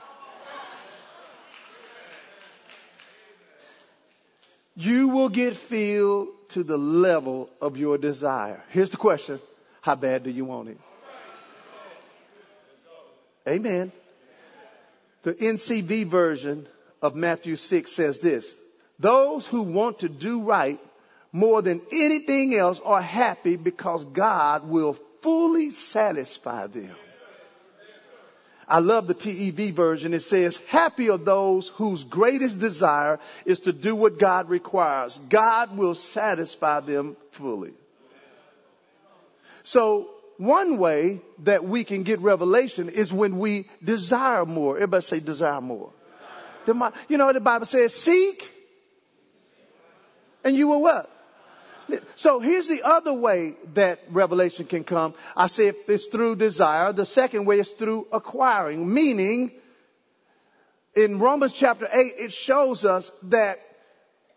[4.76, 8.62] You will get filled to the level of your desire.
[8.70, 9.40] Here's the question
[9.80, 10.78] How bad do you want it?
[13.48, 13.90] Amen.
[15.22, 16.68] The NCV version
[17.02, 18.54] of Matthew 6 says this
[18.98, 20.80] those who want to do right
[21.32, 26.94] more than anything else are happy because God will fully satisfy them.
[28.66, 30.12] I love the TEV version.
[30.12, 35.18] It says, happy are those whose greatest desire is to do what God requires.
[35.30, 37.72] God will satisfy them fully.
[39.62, 44.76] So one way that we can get revelation is when we desire more.
[44.76, 45.90] Everybody say desire more.
[46.66, 46.92] Desire.
[47.08, 48.50] You know the Bible says, seek
[50.48, 51.10] and you will what?
[52.16, 55.14] So here's the other way that revelation can come.
[55.36, 56.92] I say it's through desire.
[56.92, 59.52] The second way is through acquiring, meaning
[60.94, 63.60] in Romans chapter 8, it shows us that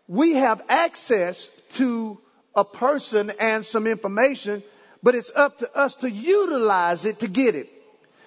[0.06, 2.18] we have access to
[2.54, 4.62] a person and some information,
[5.02, 7.68] but it's up to us to utilize it to get it.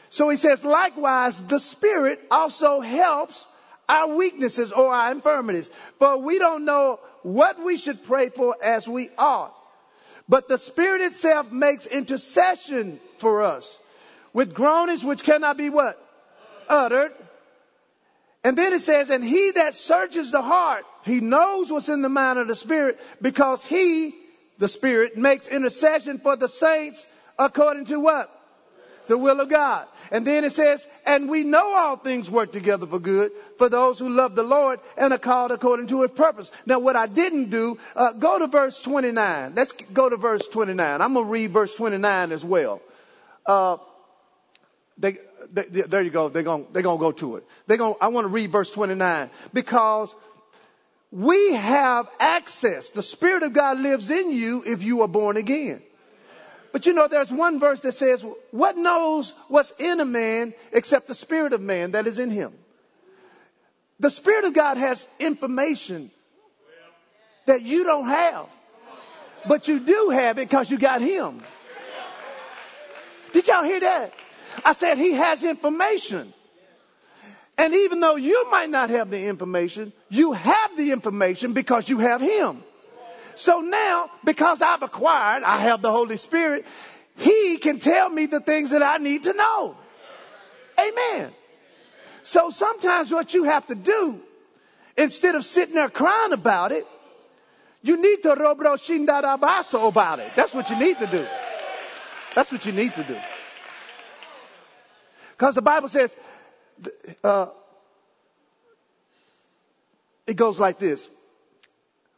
[0.10, 3.46] So he says, likewise, the Spirit also helps
[3.88, 5.70] our weaknesses or our infirmities.
[6.00, 9.56] For we don't know what we should pray for as we ought.
[10.28, 13.80] But the Spirit itself makes intercession for us
[14.34, 16.02] with groanings which cannot be what?
[16.68, 17.14] Uttered.
[18.44, 22.10] And then it says, and he that searches the heart, he knows what's in the
[22.10, 24.14] mind of the Spirit because he,
[24.58, 27.06] the Spirit, makes intercession for the saints
[27.40, 28.32] according to what?
[29.08, 29.88] The will of God.
[30.12, 34.00] And then it says, and we know all things work together for good for those
[34.00, 36.52] who love the Lord and are called according to his purpose.
[36.66, 39.54] Now, what I didn't do, uh, go to verse 29.
[39.56, 41.02] Let's go to verse 29.
[41.02, 42.82] I'm going to read verse 29 as well.
[43.46, 43.78] Uh,
[44.98, 45.18] they,
[45.52, 46.30] they, there you go.
[46.30, 47.48] They're going they're going to go to it.
[47.68, 50.16] They're going I want to read verse 29 because
[51.12, 52.90] we have access.
[52.90, 55.82] The Spirit of God lives in you if you are born again.
[56.76, 61.08] But you know, there's one verse that says, What knows what's in a man except
[61.08, 62.52] the Spirit of man that is in him?
[64.02, 66.12] The Spirit of God has information
[67.46, 68.50] that you don't have.
[69.48, 71.40] But you do have it because you got Him.
[73.32, 74.14] Did y'all hear that?
[74.66, 76.34] I said He has information.
[77.58, 82.00] And even though you might not have the information, you have the information because you
[82.00, 82.62] have Him.
[83.36, 86.66] So now, because I've acquired, I have the Holy Spirit,
[87.18, 89.76] He can tell me the things that I need to know.
[90.80, 91.32] Amen.
[92.24, 94.20] So sometimes what you have to do,
[94.98, 96.86] instead of sitting there crying about it,
[97.84, 100.32] you need to robro shindarabaso about it.
[100.36, 101.26] That's what you need to do.
[102.34, 103.16] That's what you need to do.
[105.32, 106.16] Because the Bible says,
[107.24, 107.48] uh,
[110.26, 111.10] it goes like this.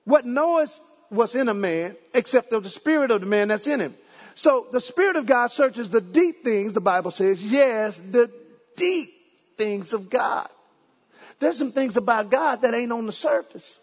[0.05, 3.79] What knowest what's in a man except of the spirit of the man that's in
[3.79, 3.95] him.
[4.35, 7.43] So the spirit of God searches the deep things, the Bible says.
[7.43, 8.31] Yes, the
[8.75, 9.13] deep
[9.57, 10.47] things of God.
[11.39, 13.79] There's some things about God that ain't on the surface.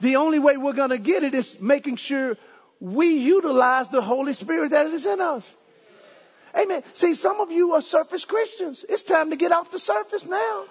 [0.00, 2.36] The only way we're going to get it is making sure
[2.80, 5.54] we utilize the Holy Spirit that is in us.
[6.56, 6.82] Amen.
[6.94, 8.84] See, some of you are surface Christians.
[8.88, 10.64] It's time to get off the surface now.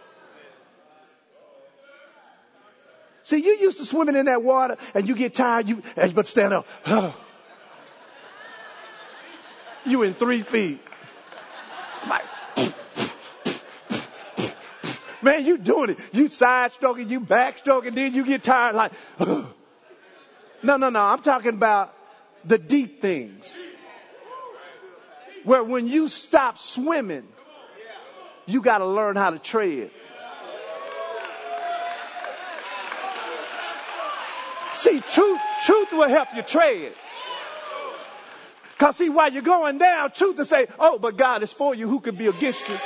[3.30, 5.84] See, you used to swimming in that water and you get tired, you
[6.16, 6.68] but stand up.
[9.86, 10.80] You in three feet.
[12.10, 12.26] Like,
[15.22, 16.00] man, you doing it.
[16.12, 19.48] You side stroking, you back stroking, then you get tired like, no,
[20.64, 21.00] no, no.
[21.00, 21.96] I'm talking about
[22.44, 23.52] the deep things.
[25.44, 27.28] Where when you stop swimming,
[28.46, 29.92] you got to learn how to tread.
[34.80, 36.94] See, truth, truth will help you tread.
[38.78, 41.90] Cause see, while you're going down, truth will say, oh, but God is for you.
[41.90, 42.78] Who can be against you?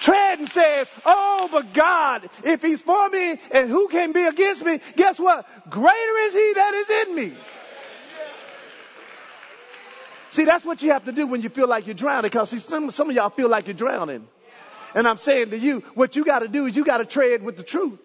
[0.00, 4.64] Tread and says, oh, but God, if he's for me and who can be against
[4.64, 5.46] me, guess what?
[5.70, 7.32] Greater is he that is in me.
[10.30, 12.58] See, that's what you have to do when you feel like you're drowning because see,
[12.58, 14.26] some, some of y'all feel like you're drowning.
[14.96, 17.44] And I'm saying to you, what you got to do is you got to tread
[17.44, 18.00] with the truth.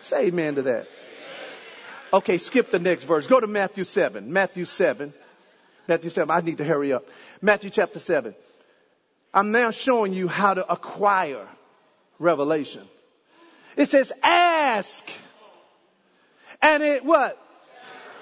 [0.00, 0.88] Say amen to that.
[2.12, 3.26] Okay, skip the next verse.
[3.26, 4.32] Go to Matthew 7.
[4.32, 5.12] Matthew 7.
[5.86, 6.30] Matthew 7.
[6.30, 7.06] I need to hurry up.
[7.42, 8.34] Matthew chapter 7.
[9.34, 11.46] I'm now showing you how to acquire
[12.18, 12.82] revelation.
[13.76, 15.08] It says, ask.
[16.62, 17.40] And it what?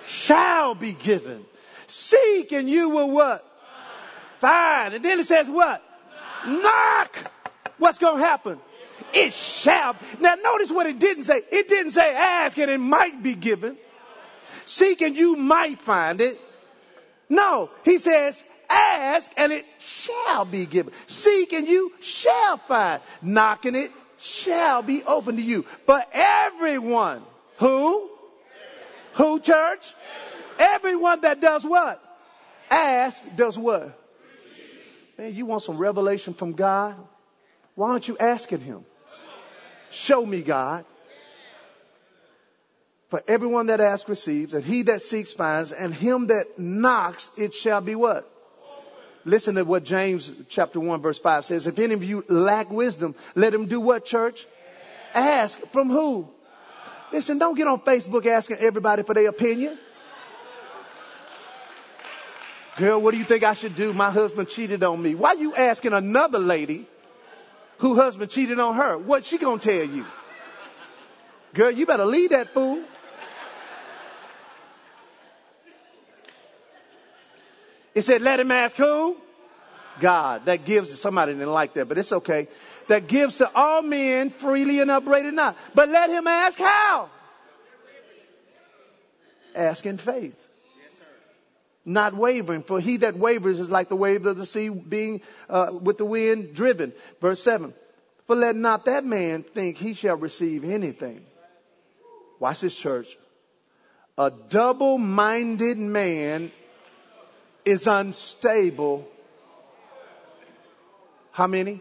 [0.05, 1.45] Shall be given.
[1.89, 3.45] Seek and you will what?
[4.41, 4.95] Find.
[4.95, 5.83] And then it says what?
[6.47, 7.17] Knock.
[7.79, 8.61] What's going to happen?
[9.13, 9.97] It shall.
[10.21, 11.43] Now notice what it didn't say.
[11.51, 13.77] It didn't say ask and it might be given.
[14.65, 16.41] Seek and you might find it.
[17.29, 20.93] No, he says ask and it shall be given.
[21.07, 23.01] Seek and you shall find.
[23.23, 25.65] Knocking it shall be open to you.
[25.87, 27.23] But everyone
[27.59, 28.09] who,
[29.15, 29.95] who church?
[30.59, 32.03] Everyone that does what?
[32.71, 33.99] Ask does what?
[35.19, 36.97] Man, you want some revelation from God?
[37.77, 38.85] Why aren't you asking Him?
[39.91, 40.85] Show me, God.
[43.09, 47.55] For everyone that asks receives, and he that seeks finds, and him that knocks it
[47.55, 48.29] shall be what?
[49.25, 51.67] Listen to what James chapter 1 verse 5 says.
[51.67, 54.45] If any of you lack wisdom, let him do what, church?
[55.15, 56.29] Ask from who?
[57.13, 59.79] Listen, don't get on Facebook asking everybody for their opinion.
[62.77, 63.93] Girl, what do you think I should do?
[63.93, 65.15] My husband cheated on me.
[65.15, 66.87] Why are you asking another lady
[67.79, 68.97] who husband cheated on her?
[68.99, 70.05] What she gonna tell you?
[71.55, 72.83] Girl, you better leave that fool.
[77.95, 79.17] It said, let him ask who?
[80.01, 80.45] God.
[80.45, 82.49] That gives, somebody didn't like that, but it's okay.
[82.89, 85.57] That gives to all men freely and upbraided not.
[85.75, 87.09] But let him ask how?
[89.55, 90.46] Ask in faith.
[91.89, 95.71] Not wavering, for he that wavers is like the wave of the sea being uh,
[95.73, 96.93] with the wind driven.
[97.21, 97.73] Verse 7.
[98.27, 101.25] For let not that man think he shall receive anything.
[102.41, 103.17] Watch this church.
[104.19, 106.51] A double-minded man
[107.65, 109.07] is unstable.
[111.31, 111.81] How many?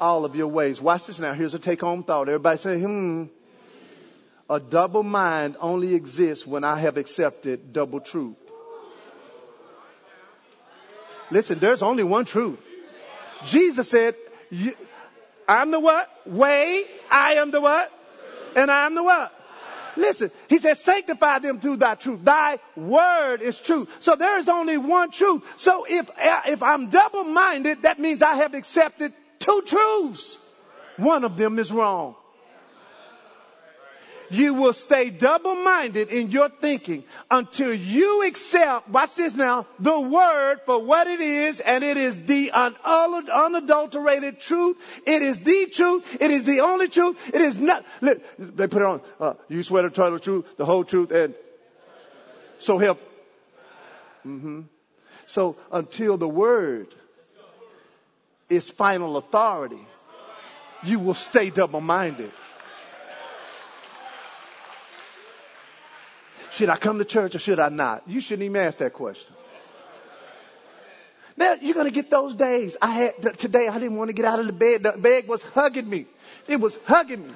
[0.00, 0.82] All of your ways.
[0.82, 1.32] Watch this now.
[1.32, 2.28] Here's a take home thought.
[2.28, 3.24] Everybody say, hmm.
[4.50, 8.36] A double mind only exists when I have accepted double truth.
[11.32, 12.64] Listen, there's only one truth.
[13.44, 14.14] Jesus said,
[15.48, 16.10] I'm the what?
[16.26, 16.84] Way.
[17.10, 17.90] I am the what?
[18.54, 19.32] And I am the what?
[19.96, 22.24] Listen, he says, sanctify them through thy truth.
[22.24, 23.90] Thy word is truth.
[24.00, 25.42] So there is only one truth.
[25.56, 30.38] So if, if I'm double minded, that means I have accepted two truths.
[30.96, 32.14] One of them is wrong
[34.32, 40.00] you will stay double minded in your thinking until you accept, watch this now, the
[40.00, 44.76] word for what it is, and it is the unadulterated truth.
[45.06, 46.16] It is the truth.
[46.20, 47.34] It is the only truth.
[47.34, 50.56] It is not, look, they put it on, uh, you swear to tell the truth,
[50.56, 51.34] the whole truth, and
[52.58, 53.00] so help.
[54.26, 54.62] Mm-hmm.
[55.26, 56.94] So until the word
[58.48, 59.86] is final authority,
[60.84, 62.30] you will stay double minded.
[66.52, 68.02] Should I come to church or should I not?
[68.06, 69.34] You shouldn't even ask that question.
[71.36, 72.76] Now you're to get those days.
[72.80, 73.68] I had today.
[73.68, 74.82] I didn't want to get out of the bed.
[74.82, 76.06] The bed was hugging me.
[76.46, 77.34] It was hugging me.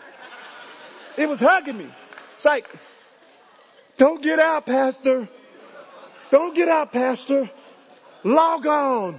[1.17, 1.89] It was hugging me.
[2.35, 2.69] It's like,
[3.97, 5.29] don't get out, pastor.
[6.31, 7.49] Don't get out, pastor.
[8.23, 9.17] Log on.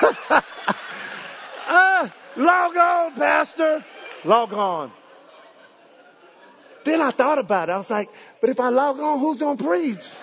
[1.66, 3.84] uh, log on, pastor.
[4.24, 4.92] Log on.
[6.84, 7.72] Then I thought about it.
[7.72, 8.10] I was like,
[8.40, 10.14] but if I log on, who's going to preach?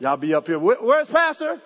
[0.00, 0.58] Y'all be up here.
[0.58, 1.60] Where's Pastor?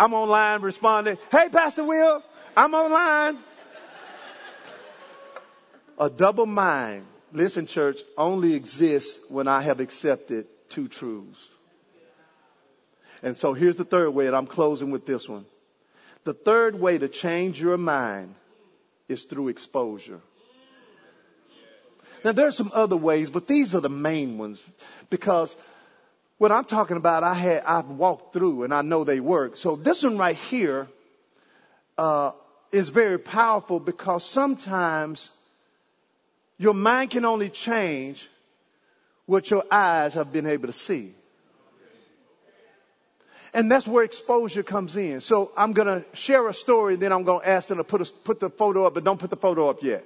[0.00, 1.16] I'm online responding.
[1.30, 2.24] Hey, Pastor Will,
[2.56, 3.38] I'm online.
[5.96, 11.38] A double mind, listen, church, only exists when I have accepted two truths.
[13.22, 15.46] And so here's the third way, and I'm closing with this one.
[16.24, 18.34] The third way to change your mind
[19.08, 20.20] is through exposure.
[22.24, 24.62] Now there are some other ways, but these are the main ones
[25.10, 25.56] because
[26.38, 29.56] what I'm talking about, I had I've walked through and I know they work.
[29.56, 30.88] So this one right here
[31.98, 32.32] uh,
[32.70, 35.30] is very powerful because sometimes
[36.58, 38.28] your mind can only change
[39.26, 41.14] what your eyes have been able to see.
[43.54, 45.20] And that's where exposure comes in.
[45.20, 47.84] So I'm going to share a story, and then I'm going to ask them to
[47.84, 50.04] put, a, put the photo up, but don't put the photo up yet.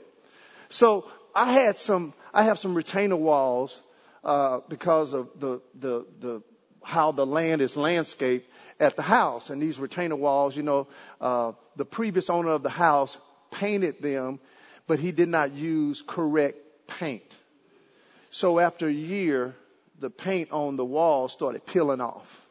[0.68, 3.80] So I had some, I have some retainer walls,
[4.24, 6.42] uh, because of the, the, the,
[6.82, 9.51] how the land is landscaped at the house.
[9.51, 10.88] And these retainer walls, you know,
[11.20, 13.16] uh, the previous owner of the house
[13.53, 14.40] painted them,
[14.88, 17.36] but he did not use correct paint.
[18.30, 19.55] So after a year,
[20.01, 22.45] the paint on the wall started peeling off.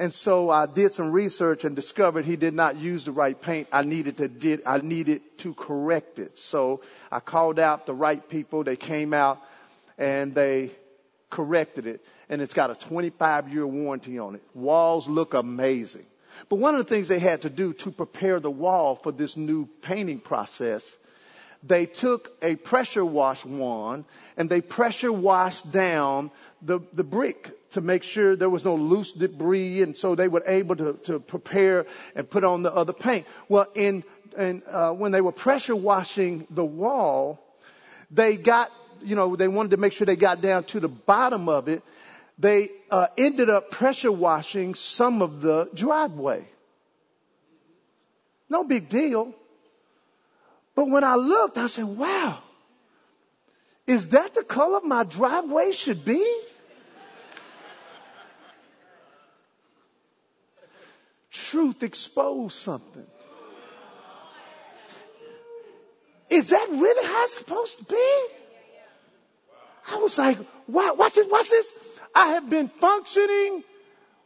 [0.00, 3.68] And so I did some research and discovered he did not use the right paint.
[3.70, 6.38] I needed to did, I needed to correct it.
[6.38, 6.80] So
[7.12, 8.64] I called out the right people.
[8.64, 9.42] They came out
[9.98, 10.70] and they
[11.28, 12.02] corrected it.
[12.30, 14.42] And it's got a 25 year warranty on it.
[14.54, 16.06] Walls look amazing.
[16.48, 19.36] But one of the things they had to do to prepare the wall for this
[19.36, 20.96] new painting process,
[21.62, 24.06] they took a pressure wash wand
[24.38, 26.30] and they pressure washed down
[26.62, 30.42] the, the brick to make sure there was no loose debris and so they were
[30.46, 33.26] able to, to prepare and put on the other paint.
[33.48, 34.04] Well, in,
[34.36, 37.38] in uh, when they were pressure washing the wall,
[38.10, 41.48] they got, you know, they wanted to make sure they got down to the bottom
[41.48, 41.82] of it.
[42.38, 46.46] They uh, ended up pressure washing some of the driveway.
[48.48, 49.34] No big deal.
[50.74, 52.38] But when I looked, I said, wow,
[53.86, 56.24] is that the color my driveway should be?
[61.30, 63.06] Truth exposed something.
[66.28, 68.26] Is that really how it's supposed to be?
[69.90, 71.72] I was like, wow, watch this, watch this.
[72.14, 73.64] I have been functioning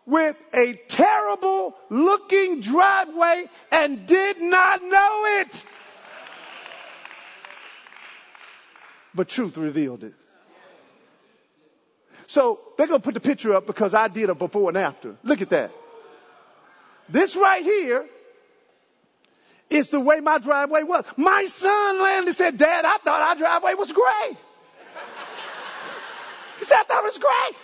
[0.06, 5.64] with a terrible looking driveway and did not know it.
[9.14, 10.14] But truth revealed it.
[12.26, 15.16] So they're going to put the picture up because I did a before and after.
[15.22, 15.70] Look at that.
[17.08, 18.06] This right here
[19.70, 21.04] is the way my driveway was.
[21.16, 24.36] My son landed said, Dad, I thought our driveway was gray.
[26.58, 27.58] he said, I thought it was gray.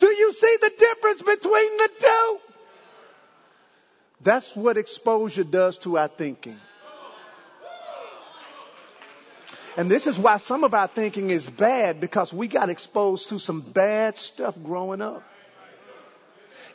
[0.00, 2.38] Do you see the difference between the two?
[4.20, 6.58] That's what exposure does to our thinking.
[9.76, 13.40] And this is why some of our thinking is bad because we got exposed to
[13.40, 15.22] some bad stuff growing up.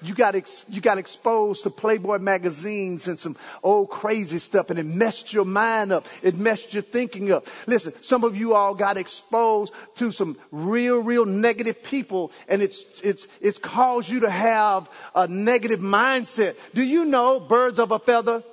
[0.02, 4.80] You got, ex- you got exposed to Playboy magazines and some old crazy stuff and
[4.80, 6.08] it messed your mind up.
[6.24, 7.48] It messed your thinking up.
[7.68, 13.02] Listen, some of you all got exposed to some real, real negative people and it's,
[13.02, 16.56] it's, it's caused you to have a negative mindset.
[16.74, 18.44] Do you know birds of a feather?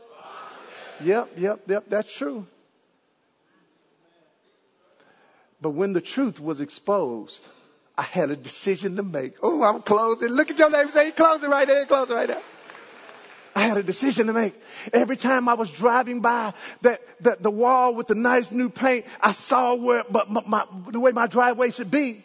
[1.01, 2.47] Yep, yep, yep, that's true.
[5.61, 7.47] But when the truth was exposed,
[7.99, 9.37] I had a decision to make.
[9.43, 10.29] Oh, I'm closing.
[10.29, 12.43] Look at your neighbor say, closing right there, closing right there.
[13.55, 14.55] I had a decision to make.
[14.93, 19.07] Every time I was driving by that, that the wall with the nice new paint,
[19.19, 22.23] I saw where, but my, my, the way my driveway should be.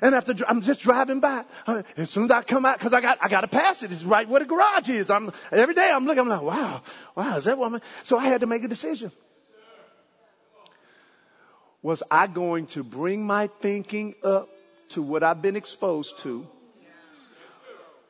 [0.00, 3.00] And after I'm just driving by, uh, as soon as I come out, because I
[3.00, 3.92] got I got to pass it.
[3.92, 5.10] It's right where the garage is.
[5.10, 6.22] I'm every day I'm looking.
[6.22, 6.82] I'm like, wow,
[7.14, 7.80] wow, is that woman?
[8.02, 9.12] So I had to make a decision.
[11.82, 14.48] Was I going to bring my thinking up
[14.90, 16.46] to what I've been exposed to?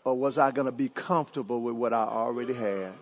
[0.05, 2.93] Or was I going to be comfortable with what I already had?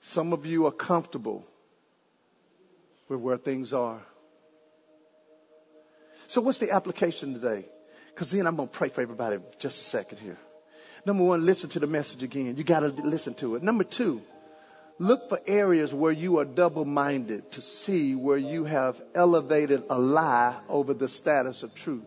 [0.00, 1.44] Some of you are comfortable
[3.08, 4.00] with where things are.
[6.28, 7.66] So what's the application today?
[8.14, 10.38] Because then I'm going to pray for everybody just a second here.
[11.04, 12.56] Number one, listen to the message again.
[12.56, 13.62] You got to listen to it.
[13.62, 14.22] Number two,
[14.98, 19.98] Look for areas where you are double minded to see where you have elevated a
[19.98, 22.06] lie over the status of truth.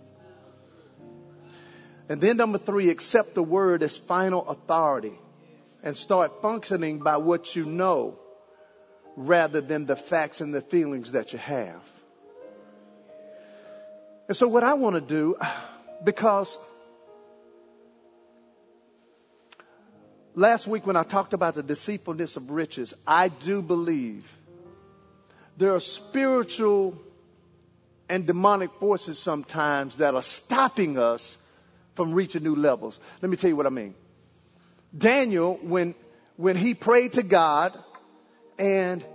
[2.08, 5.14] And then number three, accept the word as final authority
[5.84, 8.18] and start functioning by what you know
[9.16, 11.82] rather than the facts and the feelings that you have.
[14.28, 15.38] And so what I want to do,
[16.04, 16.58] because
[20.40, 24.32] last week when I talked about the deceitfulness of riches, I do believe
[25.58, 26.98] there are spiritual
[28.08, 31.38] and demonic forces sometimes that are stopping us
[31.96, 33.00] from reaching new levels.
[33.22, 33.94] Let me tell you what I mean.
[34.98, 35.94] Daniel, when,
[36.38, 37.78] when he prayed to God
[38.58, 39.06] and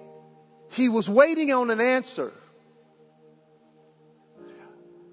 [0.72, 2.30] he was waiting on an answer,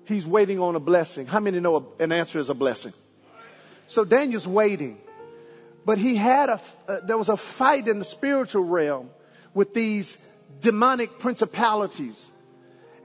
[0.05, 1.25] he's waiting on a blessing.
[1.25, 2.93] How many know an answer is a blessing?
[3.87, 4.99] So Daniel's waiting.
[5.85, 9.09] But he had a, uh, there was a fight in the spiritual realm
[9.53, 10.17] with these
[10.61, 12.29] demonic principalities.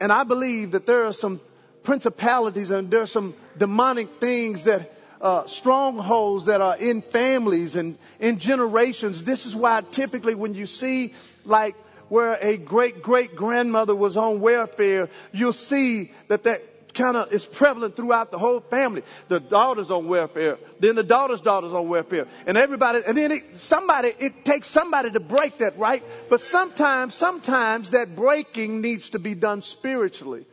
[0.01, 1.41] And I believe that there are some
[1.83, 7.97] principalities and there are some demonic things that, uh, strongholds that are in families and
[8.21, 9.25] in generations.
[9.25, 11.15] This is why typically when you see
[11.45, 11.75] like
[12.09, 16.63] where a great great grandmother was on welfare, you'll see that that
[16.97, 19.03] kind of is prevalent throughout the whole family.
[19.29, 23.59] The daughter's on welfare, then the daughter's daughter's on welfare, and everybody, and then it,
[23.59, 26.03] somebody, it takes somebody to break that, right?
[26.29, 30.47] But sometimes, sometimes that breaking needs to be done spiritually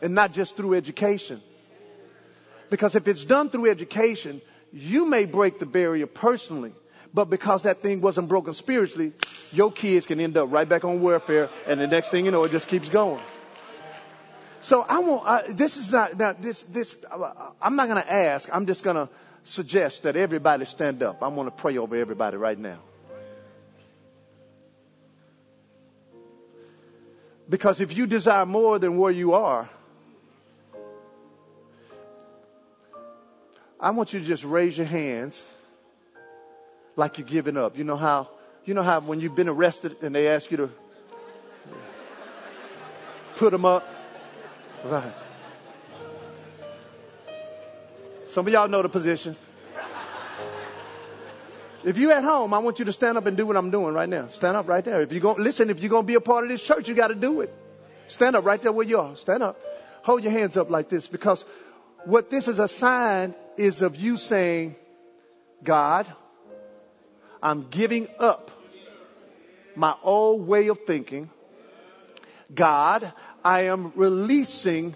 [0.00, 1.42] and not just through education.
[2.70, 4.40] Because if it's done through education,
[4.72, 6.72] you may break the barrier personally,
[7.14, 9.12] but because that thing wasn't broken spiritually,
[9.52, 12.44] your kids can end up right back on welfare, and the next thing you know,
[12.44, 13.22] it just keeps going.
[14.60, 15.22] So I want.
[15.26, 16.18] Uh, this is not.
[16.18, 16.62] Now this.
[16.64, 16.96] This.
[17.10, 18.48] Uh, I'm not going to ask.
[18.52, 19.08] I'm just going to
[19.44, 21.22] suggest that everybody stand up.
[21.22, 22.78] I want to pray over everybody right now.
[27.48, 29.68] Because if you desire more than where you are,
[33.80, 35.42] I want you to just raise your hands
[36.96, 37.78] like you're giving up.
[37.78, 38.28] You know how
[38.64, 40.70] you know how when you've been arrested and they ask you to
[43.36, 43.88] put them up?
[44.84, 45.12] Right.
[48.26, 49.36] Some of y'all know the position.
[51.84, 53.94] If you at home, I want you to stand up and do what I'm doing
[53.94, 54.28] right now.
[54.28, 55.00] Stand up right there.
[55.00, 57.08] If you go, listen, if you're to be a part of this church, you got
[57.08, 57.54] to do it.
[58.08, 59.16] Stand up right there where you are.
[59.16, 59.60] Stand up.
[60.02, 61.44] Hold your hands up like this because
[62.04, 64.76] what this is a sign is of you saying,
[65.62, 66.06] God,
[67.42, 68.50] I'm giving up
[69.76, 71.30] my old way of thinking.
[72.54, 73.12] God,
[73.44, 74.94] I am releasing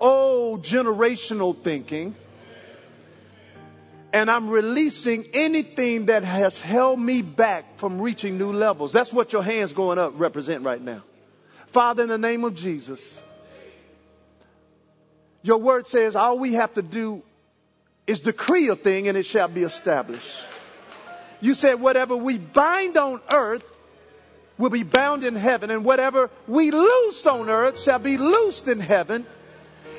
[0.00, 2.14] old generational thinking
[4.12, 8.92] and I'm releasing anything that has held me back from reaching new levels.
[8.92, 11.02] That's what your hands going up represent right now.
[11.68, 13.20] Father, in the name of Jesus,
[15.42, 17.22] your word says all we have to do
[18.06, 20.42] is decree a thing and it shall be established.
[21.40, 23.64] You said whatever we bind on earth
[24.58, 28.80] will be bound in heaven and whatever we loose on earth shall be loosed in
[28.80, 29.24] heaven.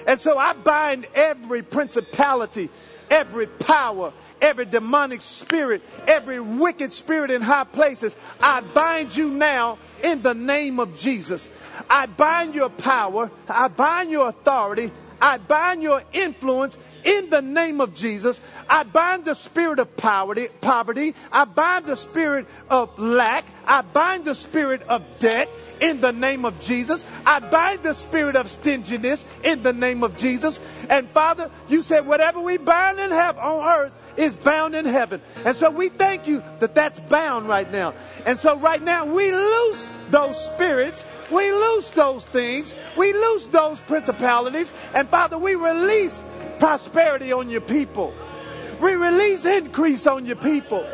[0.05, 2.70] And so I bind every principality
[3.10, 8.16] every power, every demonic spirit, every wicked spirit in high places.
[8.39, 11.47] I bind you now in the name of Jesus.
[11.89, 13.32] I bind your power.
[13.47, 14.91] I bind your authority.
[15.22, 18.41] I bind your influence in the name of Jesus.
[18.70, 21.15] I bind the spirit of poverty, poverty.
[21.32, 23.45] I bind the spirit of lack.
[23.65, 25.49] I bind the spirit of debt
[25.80, 27.05] in the name of Jesus.
[27.26, 30.59] I bind the spirit of stinginess in the name of Jesus.
[30.89, 35.22] And Father, you said whatever we bind in heaven on earth is bound in heaven.
[35.45, 37.93] And so we thank you that that's bound right now.
[38.26, 41.03] And so right now we loose those spirits.
[41.32, 42.74] We loose those things.
[42.97, 44.74] We loose those principalities.
[44.93, 46.22] And Father, we release
[46.60, 48.14] prosperity on your people.
[48.82, 50.86] We release increase on your people.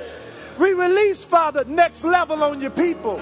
[0.57, 3.21] We release, Father, next level on your people.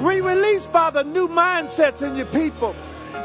[0.00, 2.74] We release, Father, new mindsets in your people.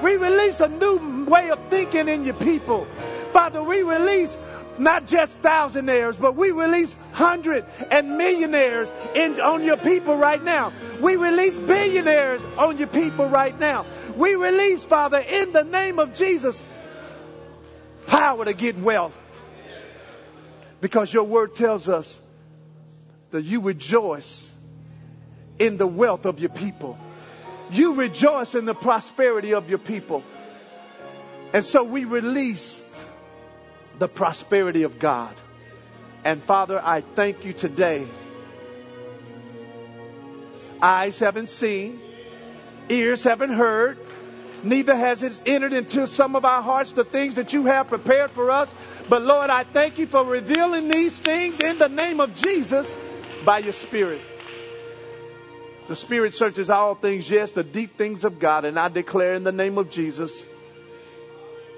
[0.04, 2.86] We release a new way of thinking in your people.
[3.32, 4.38] Father, we release
[4.78, 10.74] not just thousandaires, but we release hundred and millionaires in, on your people right now.
[11.00, 13.86] We release billionaires on your people right now.
[14.16, 16.62] We release, Father, in the name of Jesus,
[18.08, 19.20] power to get wealth.
[20.82, 22.20] Because your word tells us
[23.32, 24.52] that you rejoice
[25.58, 26.98] in the wealth of your people.
[27.72, 30.24] You rejoice in the prosperity of your people.
[31.54, 32.86] And so we released
[34.00, 35.36] the prosperity of God.
[36.24, 38.08] And Father, I thank you today.
[40.82, 42.02] Eyes haven't seen,
[42.90, 43.98] ears haven't heard,
[44.64, 48.32] neither has it entered into some of our hearts the things that you have prepared
[48.32, 48.74] for us.
[49.08, 52.94] But Lord, I thank you for revealing these things in the name of Jesus
[53.46, 54.22] by your Spirit.
[55.88, 58.66] The Spirit searches all things, yes, the deep things of God.
[58.66, 60.46] And I declare in the name of Jesus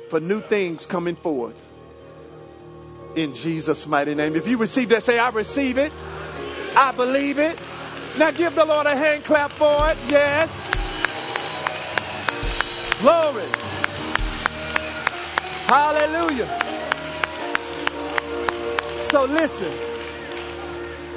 [0.10, 1.62] for new things coming forth.
[3.16, 4.36] In Jesus' mighty name.
[4.36, 5.92] If you receive that, say, I receive it.
[6.76, 7.58] I believe it.
[8.18, 9.98] Now give the Lord a hand clap for it.
[10.10, 10.50] Yes.
[13.00, 13.46] Glory.
[15.68, 16.48] Hallelujah.
[19.02, 19.72] So listen.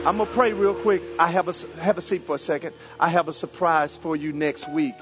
[0.06, 1.02] I'm going to pray real quick.
[1.18, 2.74] I have a, have a seat for a second.
[2.98, 4.94] I have a surprise for you next week.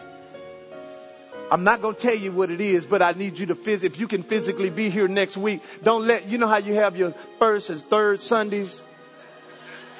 [1.50, 3.84] I'm not going to tell you what it is, but I need you to phys-
[3.84, 6.96] if you can physically be here next week, don't let, you know how you have
[6.96, 8.82] your first and third Sundays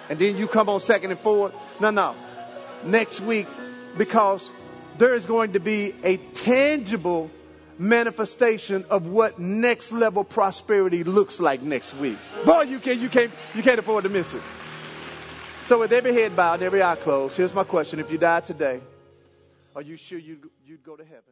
[0.09, 1.81] and then you come on second and fourth?
[1.81, 2.15] No, no.
[2.85, 3.47] Next week,
[3.97, 4.49] because
[4.97, 7.31] there is going to be a tangible
[7.79, 12.19] manifestation of what next level prosperity looks like next week.
[12.45, 14.43] Boy, you can't, you can't, you can't afford to miss it.
[15.67, 18.01] So with every head bowed and every eye closed, here's my question.
[18.01, 18.81] If you died today,
[19.77, 21.23] are you sure you'd, you'd go to heaven?